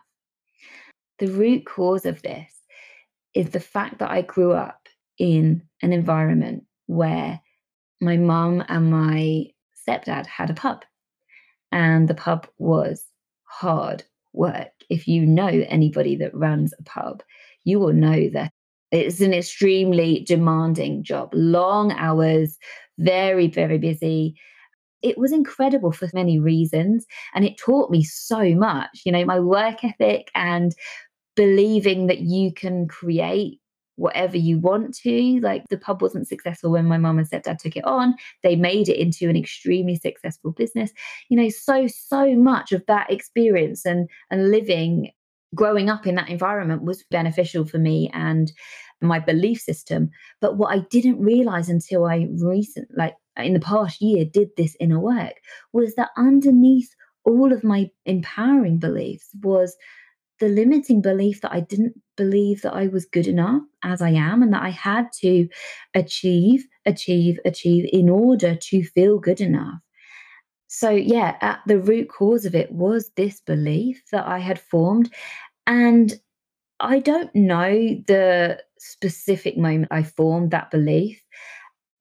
The 1.19 1.29
root 1.29 1.65
cause 1.65 2.05
of 2.05 2.21
this 2.21 2.53
is 3.33 3.51
the 3.51 3.61
fact 3.61 4.01
that 4.01 4.11
I 4.11 4.21
grew 4.21 4.53
up 4.53 4.87
in 5.19 5.63
an 5.81 5.95
environment 5.95 6.65
where 6.85 7.41
my 8.03 8.19
mum 8.19 8.63
and 8.69 8.91
my 8.91 9.47
stepdad 9.89 10.27
had 10.27 10.51
a 10.51 10.55
pub, 10.55 10.85
and 11.73 12.07
the 12.07 12.15
pub 12.15 12.47
was 12.59 13.07
hard 13.45 14.05
work. 14.35 14.73
If 14.91 15.09
you 15.09 15.25
know 15.25 15.65
anybody 15.69 16.15
that 16.17 16.35
runs 16.35 16.75
a 16.79 16.83
pub, 16.83 17.23
you 17.65 17.79
will 17.79 17.95
know 17.95 18.29
that 18.35 18.53
it's 18.93 19.23
an 19.23 19.33
extremely 19.33 20.23
demanding 20.29 21.03
job, 21.03 21.31
long 21.33 21.93
hours, 21.93 22.59
very, 22.99 23.47
very 23.47 23.79
busy 23.79 24.37
it 25.05 25.19
was 25.19 25.33
incredible 25.33 25.93
for 25.93 26.09
many 26.14 26.38
reasons. 26.38 27.07
And 27.35 27.45
it 27.45 27.59
taught 27.59 27.90
me 27.90 28.03
so 28.03 28.55
much, 28.55 29.03
you 29.05 29.12
know, 29.12 29.25
my 29.25 29.38
work 29.38 29.85
ethic 29.85 30.31
and 30.35 30.75
believing 31.37 32.07
that 32.07 32.21
you 32.21 32.53
can 32.53 32.88
create 32.88 33.61
whatever 33.97 34.37
you 34.37 34.59
want 34.59 34.97
to. 34.97 35.40
Like 35.40 35.64
the 35.69 35.77
pub 35.77 36.01
wasn't 36.01 36.27
successful 36.27 36.71
when 36.71 36.87
my 36.87 36.97
mum 36.97 37.19
and 37.19 37.29
stepdad 37.29 37.59
took 37.59 37.77
it 37.77 37.85
on. 37.85 38.14
They 38.43 38.57
made 38.57 38.88
it 38.88 38.99
into 38.99 39.29
an 39.29 39.37
extremely 39.37 39.97
successful 39.97 40.53
business. 40.53 40.90
You 41.29 41.37
know, 41.37 41.49
so, 41.51 41.87
so 41.87 42.35
much 42.35 42.73
of 42.73 42.85
that 42.87 43.11
experience 43.12 43.85
and 43.85 44.09
and 44.31 44.51
living 44.51 45.11
growing 45.55 45.88
up 45.88 46.07
in 46.07 46.17
that 46.17 46.31
environment 46.31 46.83
was 46.83 47.05
beneficial 47.11 47.64
for 47.64 47.79
me 47.79 48.11
and 48.12 48.51
my 49.01 49.21
belief 49.21 49.61
system. 49.61 50.11
But 50.40 50.57
what 50.57 50.75
I 50.75 50.81
didn't 50.90 51.21
realize 51.21 51.69
until 51.69 52.07
I 52.07 52.27
recent 52.40 52.88
like 52.97 53.14
in 53.38 53.55
the 53.55 53.61
past 53.61 54.01
year 54.01 54.25
did 54.25 54.49
this 54.57 54.77
inner 54.81 55.01
work 55.01 55.35
was 55.73 55.94
that 55.94 56.11
underneath 56.16 56.94
all 57.25 57.53
of 57.53 57.64
my 57.64 57.90
empowering 58.07 58.79
beliefs 58.79 59.31
was 59.42 59.77
the 60.40 60.49
limiting 60.49 61.01
belief 61.01 61.40
that 61.40 61.53
I 61.53 61.61
didn't 61.61 61.94
believe 62.16 62.62
that 62.62 62.75
I 62.75 62.88
was 62.88 63.05
good 63.05 63.27
enough 63.27 63.62
as 63.83 64.03
I 64.03 64.11
am 64.11 64.42
and 64.42 64.53
that 64.53 64.62
I 64.62 64.70
had 64.70 65.07
to 65.20 65.49
achieve, 65.94 66.66
achieve, 66.87 67.38
achieve 67.44 67.88
in 67.92 68.09
order 68.09 68.55
to 68.55 68.83
feel 68.83 69.18
good 69.18 69.40
enough. 69.40 69.79
So, 70.66 70.90
yeah, 70.90 71.37
at 71.40 71.61
the 71.66 71.79
root 71.79 72.09
cause 72.09 72.44
of 72.47 72.55
it 72.55 72.73
was 72.73 73.11
this 73.16 73.40
belief 73.40 74.03
that 74.11 74.27
I 74.27 74.38
had 74.38 74.59
formed. 74.59 75.12
And 75.66 76.12
I 76.81 76.99
don't 76.99 77.35
know 77.35 77.73
the 78.07 78.61
specific 78.79 79.57
moment 79.57 79.88
I 79.92 80.03
formed 80.03 80.51
that 80.51 80.70
belief 80.70 81.23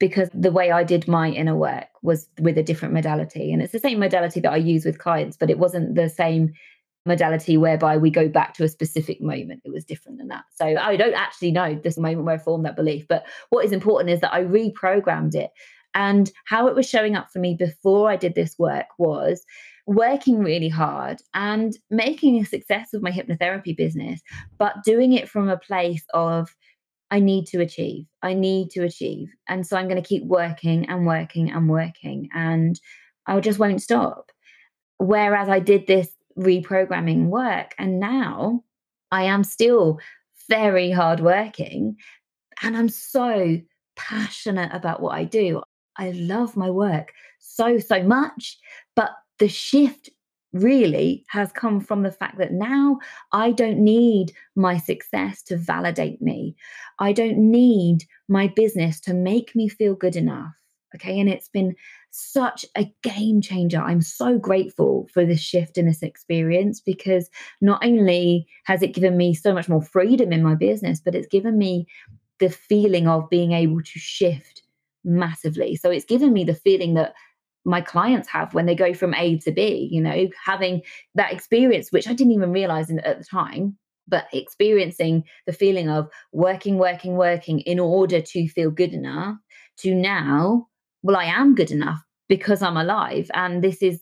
because 0.03 0.29
the 0.33 0.51
way 0.51 0.69
I 0.69 0.83
did 0.83 1.07
my 1.07 1.29
inner 1.29 1.55
work 1.55 1.87
was 2.01 2.27
with 2.37 2.57
a 2.57 2.61
different 2.61 2.93
modality. 2.93 3.53
And 3.53 3.61
it's 3.61 3.71
the 3.71 3.79
same 3.79 3.99
modality 3.99 4.41
that 4.41 4.51
I 4.51 4.57
use 4.57 4.83
with 4.83 4.99
clients, 4.99 5.37
but 5.37 5.49
it 5.49 5.59
wasn't 5.59 5.95
the 5.95 6.09
same 6.09 6.51
modality 7.05 7.55
whereby 7.55 7.95
we 7.95 8.09
go 8.09 8.27
back 8.27 8.53
to 8.55 8.65
a 8.65 8.67
specific 8.67 9.21
moment. 9.21 9.61
It 9.63 9.71
was 9.71 9.85
different 9.85 10.17
than 10.17 10.27
that. 10.27 10.43
So 10.55 10.65
I 10.65 10.97
don't 10.97 11.13
actually 11.13 11.51
know 11.51 11.79
this 11.81 11.97
moment 11.97 12.25
where 12.25 12.35
I 12.35 12.37
formed 12.37 12.65
that 12.65 12.75
belief. 12.75 13.07
But 13.07 13.23
what 13.49 13.63
is 13.63 13.71
important 13.71 14.09
is 14.09 14.19
that 14.19 14.33
I 14.33 14.43
reprogrammed 14.43 15.35
it. 15.35 15.51
And 15.95 16.29
how 16.47 16.67
it 16.67 16.75
was 16.75 16.89
showing 16.89 17.15
up 17.15 17.31
for 17.31 17.39
me 17.39 17.55
before 17.57 18.11
I 18.11 18.17
did 18.17 18.35
this 18.35 18.59
work 18.59 18.87
was 18.99 19.45
working 19.87 20.39
really 20.39 20.67
hard 20.67 21.21
and 21.33 21.77
making 21.89 22.41
a 22.41 22.45
success 22.45 22.93
of 22.93 23.01
my 23.01 23.11
hypnotherapy 23.11 23.77
business, 23.77 24.19
but 24.57 24.83
doing 24.83 25.13
it 25.13 25.29
from 25.29 25.47
a 25.47 25.57
place 25.57 26.03
of, 26.13 26.53
I 27.13 27.19
need 27.19 27.45
to 27.47 27.61
achieve. 27.61 28.07
I 28.23 28.33
need 28.33 28.71
to 28.71 28.83
achieve. 28.83 29.29
And 29.47 29.67
so 29.67 29.77
I'm 29.77 29.87
going 29.87 30.01
to 30.01 30.07
keep 30.07 30.25
working 30.25 30.89
and 30.89 31.05
working 31.05 31.51
and 31.51 31.69
working. 31.69 32.27
And 32.33 32.79
I 33.27 33.39
just 33.39 33.59
won't 33.59 33.83
stop. 33.83 34.31
Whereas 34.97 35.47
I 35.47 35.59
did 35.59 35.85
this 35.85 36.09
reprogramming 36.39 37.27
work. 37.27 37.75
And 37.77 37.99
now 37.99 38.63
I 39.11 39.25
am 39.25 39.43
still 39.43 39.99
very 40.49 40.89
hardworking 40.89 41.97
and 42.63 42.75
I'm 42.75 42.89
so 42.89 43.59
passionate 43.95 44.71
about 44.73 44.99
what 44.99 45.13
I 45.13 45.23
do. 45.23 45.61
I 45.97 46.11
love 46.11 46.57
my 46.57 46.71
work 46.71 47.13
so, 47.37 47.77
so 47.77 48.01
much. 48.01 48.57
But 48.95 49.11
the 49.37 49.49
shift 49.49 50.09
really 50.53 51.25
has 51.29 51.51
come 51.51 51.79
from 51.79 52.03
the 52.03 52.11
fact 52.11 52.37
that 52.37 52.53
now 52.53 52.99
I 53.31 53.51
don't 53.51 53.79
need 53.79 54.33
my 54.55 54.77
success 54.77 55.41
to 55.43 55.57
validate 55.57 56.21
me. 56.21 56.55
I 56.99 57.11
don't 57.11 57.37
need 57.37 58.05
my 58.29 58.47
business 58.47 58.99
to 59.01 59.13
make 59.13 59.55
me 59.55 59.67
feel 59.67 59.95
good 59.95 60.15
enough. 60.15 60.53
Okay. 60.95 61.19
And 61.19 61.27
it's 61.27 61.49
been 61.49 61.75
such 62.11 62.65
a 62.77 62.91
game 63.01 63.41
changer. 63.41 63.79
I'm 63.79 64.01
so 64.01 64.37
grateful 64.37 65.09
for 65.11 65.25
this 65.25 65.41
shift 65.41 65.79
in 65.79 65.87
this 65.87 66.03
experience 66.03 66.79
because 66.79 67.29
not 67.61 67.83
only 67.83 68.45
has 68.65 68.83
it 68.83 68.93
given 68.93 69.17
me 69.17 69.33
so 69.33 69.53
much 69.53 69.67
more 69.67 69.81
freedom 69.81 70.31
in 70.31 70.43
my 70.43 70.53
business, 70.53 71.01
but 71.03 71.15
it's 71.15 71.27
given 71.27 71.57
me 71.57 71.87
the 72.39 72.49
feeling 72.49 73.07
of 73.07 73.29
being 73.29 73.53
able 73.53 73.81
to 73.81 73.99
shift 73.99 74.61
massively. 75.03 75.75
So 75.75 75.89
it's 75.89 76.05
given 76.05 76.31
me 76.31 76.43
the 76.43 76.53
feeling 76.53 76.93
that 76.93 77.15
my 77.65 77.81
clients 77.81 78.27
have 78.27 78.53
when 78.53 78.65
they 78.65 78.75
go 78.75 78.93
from 78.93 79.13
A 79.13 79.37
to 79.39 79.51
B, 79.51 79.87
you 79.91 80.01
know, 80.01 80.27
having 80.43 80.81
that 81.15 81.31
experience, 81.31 81.91
which 81.91 82.07
I 82.07 82.13
didn't 82.13 82.33
even 82.33 82.51
realize 82.51 82.89
in, 82.89 82.99
at 82.99 83.19
the 83.19 83.25
time, 83.25 83.77
but 84.07 84.25
experiencing 84.33 85.23
the 85.45 85.53
feeling 85.53 85.89
of 85.89 86.09
working, 86.31 86.77
working, 86.77 87.15
working 87.15 87.59
in 87.61 87.79
order 87.79 88.21
to 88.21 88.47
feel 88.49 88.69
good 88.69 88.93
enough 88.93 89.37
to 89.77 89.95
now, 89.95 90.67
well, 91.03 91.15
I 91.15 91.25
am 91.25 91.55
good 91.55 91.71
enough 91.71 92.01
because 92.27 92.61
I'm 92.61 92.77
alive. 92.77 93.29
And 93.33 93.63
this 93.63 93.81
is 93.81 94.01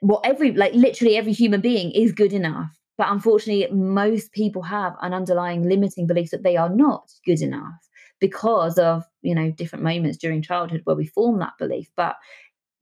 what 0.00 0.20
every, 0.24 0.52
like 0.52 0.74
literally 0.74 1.16
every 1.16 1.32
human 1.32 1.60
being 1.60 1.90
is 1.92 2.12
good 2.12 2.32
enough. 2.32 2.70
But 2.98 3.10
unfortunately, 3.10 3.68
most 3.74 4.32
people 4.32 4.62
have 4.62 4.94
an 5.02 5.14
underlying 5.14 5.68
limiting 5.68 6.06
belief 6.06 6.30
that 6.30 6.42
they 6.42 6.56
are 6.56 6.68
not 6.68 7.08
good 7.24 7.40
enough 7.40 7.88
because 8.20 8.78
of, 8.78 9.04
you 9.22 9.34
know, 9.34 9.50
different 9.52 9.84
moments 9.84 10.18
during 10.18 10.42
childhood 10.42 10.80
where 10.84 10.96
we 10.96 11.06
form 11.06 11.38
that 11.38 11.52
belief. 11.58 11.88
But 11.96 12.16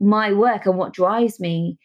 my 0.00 0.32
work 0.32 0.66
and 0.66 0.76
what 0.76 0.92
drives 0.92 1.40
me 1.40 1.78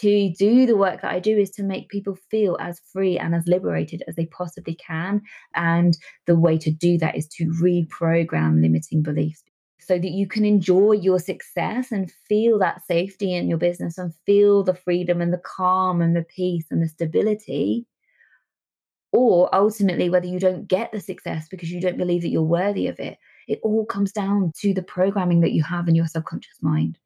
to 0.00 0.32
do 0.38 0.66
the 0.66 0.76
work 0.76 1.02
that 1.02 1.12
I 1.12 1.20
do 1.20 1.38
is 1.38 1.50
to 1.52 1.62
make 1.62 1.88
people 1.88 2.16
feel 2.30 2.56
as 2.60 2.80
free 2.92 3.18
and 3.18 3.34
as 3.34 3.46
liberated 3.46 4.02
as 4.08 4.16
they 4.16 4.26
possibly 4.26 4.74
can. 4.74 5.22
And 5.54 5.96
the 6.26 6.38
way 6.38 6.58
to 6.58 6.70
do 6.70 6.98
that 6.98 7.16
is 7.16 7.28
to 7.28 7.46
reprogram 7.46 8.60
limiting 8.60 9.02
beliefs 9.02 9.42
so 9.78 9.98
that 9.98 10.10
you 10.10 10.26
can 10.26 10.44
enjoy 10.44 10.92
your 10.92 11.20
success 11.20 11.92
and 11.92 12.10
feel 12.28 12.58
that 12.58 12.84
safety 12.86 13.32
in 13.32 13.48
your 13.48 13.58
business 13.58 13.98
and 13.98 14.12
feel 14.26 14.64
the 14.64 14.74
freedom 14.74 15.20
and 15.20 15.32
the 15.32 15.42
calm 15.44 16.02
and 16.02 16.16
the 16.16 16.24
peace 16.24 16.66
and 16.70 16.82
the 16.82 16.88
stability. 16.88 17.86
Or 19.12 19.54
ultimately, 19.54 20.10
whether 20.10 20.26
you 20.26 20.40
don't 20.40 20.66
get 20.66 20.90
the 20.92 21.00
success 21.00 21.46
because 21.48 21.70
you 21.70 21.80
don't 21.80 21.96
believe 21.96 22.22
that 22.22 22.30
you're 22.30 22.42
worthy 22.42 22.88
of 22.88 22.98
it, 22.98 23.16
it 23.46 23.60
all 23.62 23.86
comes 23.86 24.10
down 24.10 24.52
to 24.60 24.74
the 24.74 24.82
programming 24.82 25.40
that 25.40 25.52
you 25.52 25.62
have 25.62 25.88
in 25.88 25.94
your 25.94 26.08
subconscious 26.08 26.58
mind. 26.60 26.98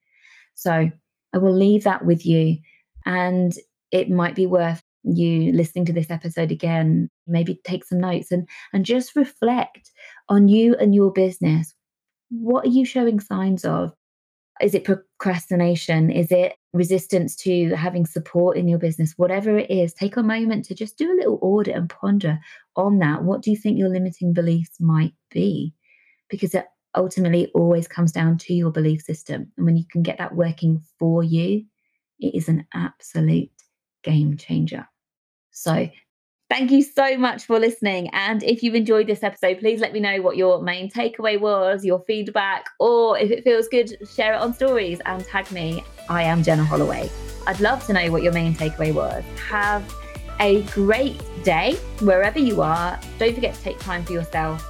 So 0.55 0.91
I 1.33 1.39
will 1.39 1.55
leave 1.55 1.85
that 1.85 2.05
with 2.05 2.27
you. 2.27 2.59
And 3.07 3.53
it 3.91 4.11
might 4.11 4.35
be 4.35 4.47
worth 4.47 4.83
you 5.03 5.53
listening 5.53 5.87
to 5.87 5.93
this 5.93 6.11
episode 6.11 6.53
again, 6.53 7.09
maybe 7.27 7.61
take 7.65 7.85
some 7.85 8.01
notes 8.01 8.31
and, 8.31 8.49
and 8.73 8.85
just 8.85 9.17
reflect 9.17 9.91
on 10.29 10.49
you 10.49 10.77
and 10.77 10.95
your 10.95 11.13
business. 11.13 11.75
What 12.31 12.67
are 12.67 12.71
you 12.71 12.85
showing 12.85 13.21
signs 13.21 13.65
of? 13.65 13.93
Is 14.61 14.75
it 14.75 14.85
procrastination? 14.85 16.11
Is 16.11 16.31
it 16.31 16.55
resistance 16.75 17.35
to 17.37 17.75
having 17.75 18.05
support 18.05 18.59
in 18.59 18.69
your 18.69 18.79
business? 18.79 19.15
Whatever 19.17 19.57
it 19.57 19.71
is, 19.71 19.95
take 19.95 20.19
a 20.19 20.23
moment 20.23 20.67
to 20.67 20.75
just 20.75 20.99
do 20.99 21.11
a 21.11 21.17
little 21.17 21.39
audit 21.41 21.75
and 21.75 21.89
ponder 21.89 22.39
on 22.77 22.99
that. 22.99 23.25
What 23.25 23.41
do 23.41 23.51
you 23.51 23.57
think 23.57 23.79
your 23.79 23.89
limiting 23.89 24.35
beliefs 24.35 24.79
might 24.79 25.15
be? 25.31 25.73
Because 26.29 26.55
ultimately 26.97 27.51
always 27.55 27.87
comes 27.87 28.13
down 28.13 28.39
to 28.39 28.55
your 28.55 28.71
belief 28.71 29.03
system. 29.03 29.53
And 29.57 29.67
when 29.67 29.77
you 29.77 29.85
can 29.91 30.03
get 30.03 30.19
that 30.19 30.35
working 30.35 30.83
for 30.99 31.23
you, 31.23 31.65
it 32.19 32.35
is 32.35 32.49
an 32.49 32.67
absolute 32.75 33.51
game 34.03 34.37
changer. 34.37 34.87
So, 35.51 35.89
thank 36.49 36.71
you 36.71 36.83
so 36.83 37.17
much 37.17 37.45
for 37.45 37.59
listening. 37.59 38.09
And 38.13 38.43
if 38.43 38.63
you've 38.63 38.75
enjoyed 38.75 39.07
this 39.07 39.23
episode, 39.23 39.59
please 39.59 39.81
let 39.81 39.93
me 39.93 40.01
know 40.01 40.21
what 40.21 40.37
your 40.37 40.63
main 40.63 40.91
takeaway 40.91 41.41
was, 41.41 41.85
your 41.85 42.03
feedback, 42.07 42.67
or 42.79 43.19
if 43.19 43.31
it 43.31 43.45
feels 43.45 43.69
good, 43.69 43.97
share 44.09 44.35
it 44.35 44.41
on 44.41 44.53
stories 44.53 45.01
and 45.07 45.25
tag 45.25 45.51
me. 45.53 45.85
I 46.09 46.23
am 46.25 46.43
Jenna 46.43 46.65
Holloway. 46.65 47.11
I'd 47.47 47.61
love 47.61 47.85
to 47.87 47.93
know 47.93 48.11
what 48.11 48.23
your 48.23 48.33
main 48.33 48.55
takeaway 48.55 48.93
was. 48.93 49.25
Have 49.49 49.95
a 50.41 50.63
great 50.63 51.21
day 51.45 51.75
wherever 52.01 52.39
you 52.39 52.63
are. 52.63 52.99
Don't 53.19 53.35
forget 53.35 53.55
to 53.55 53.63
take 53.63 53.79
time 53.79 54.05
for 54.05 54.13
yourself 54.13 54.70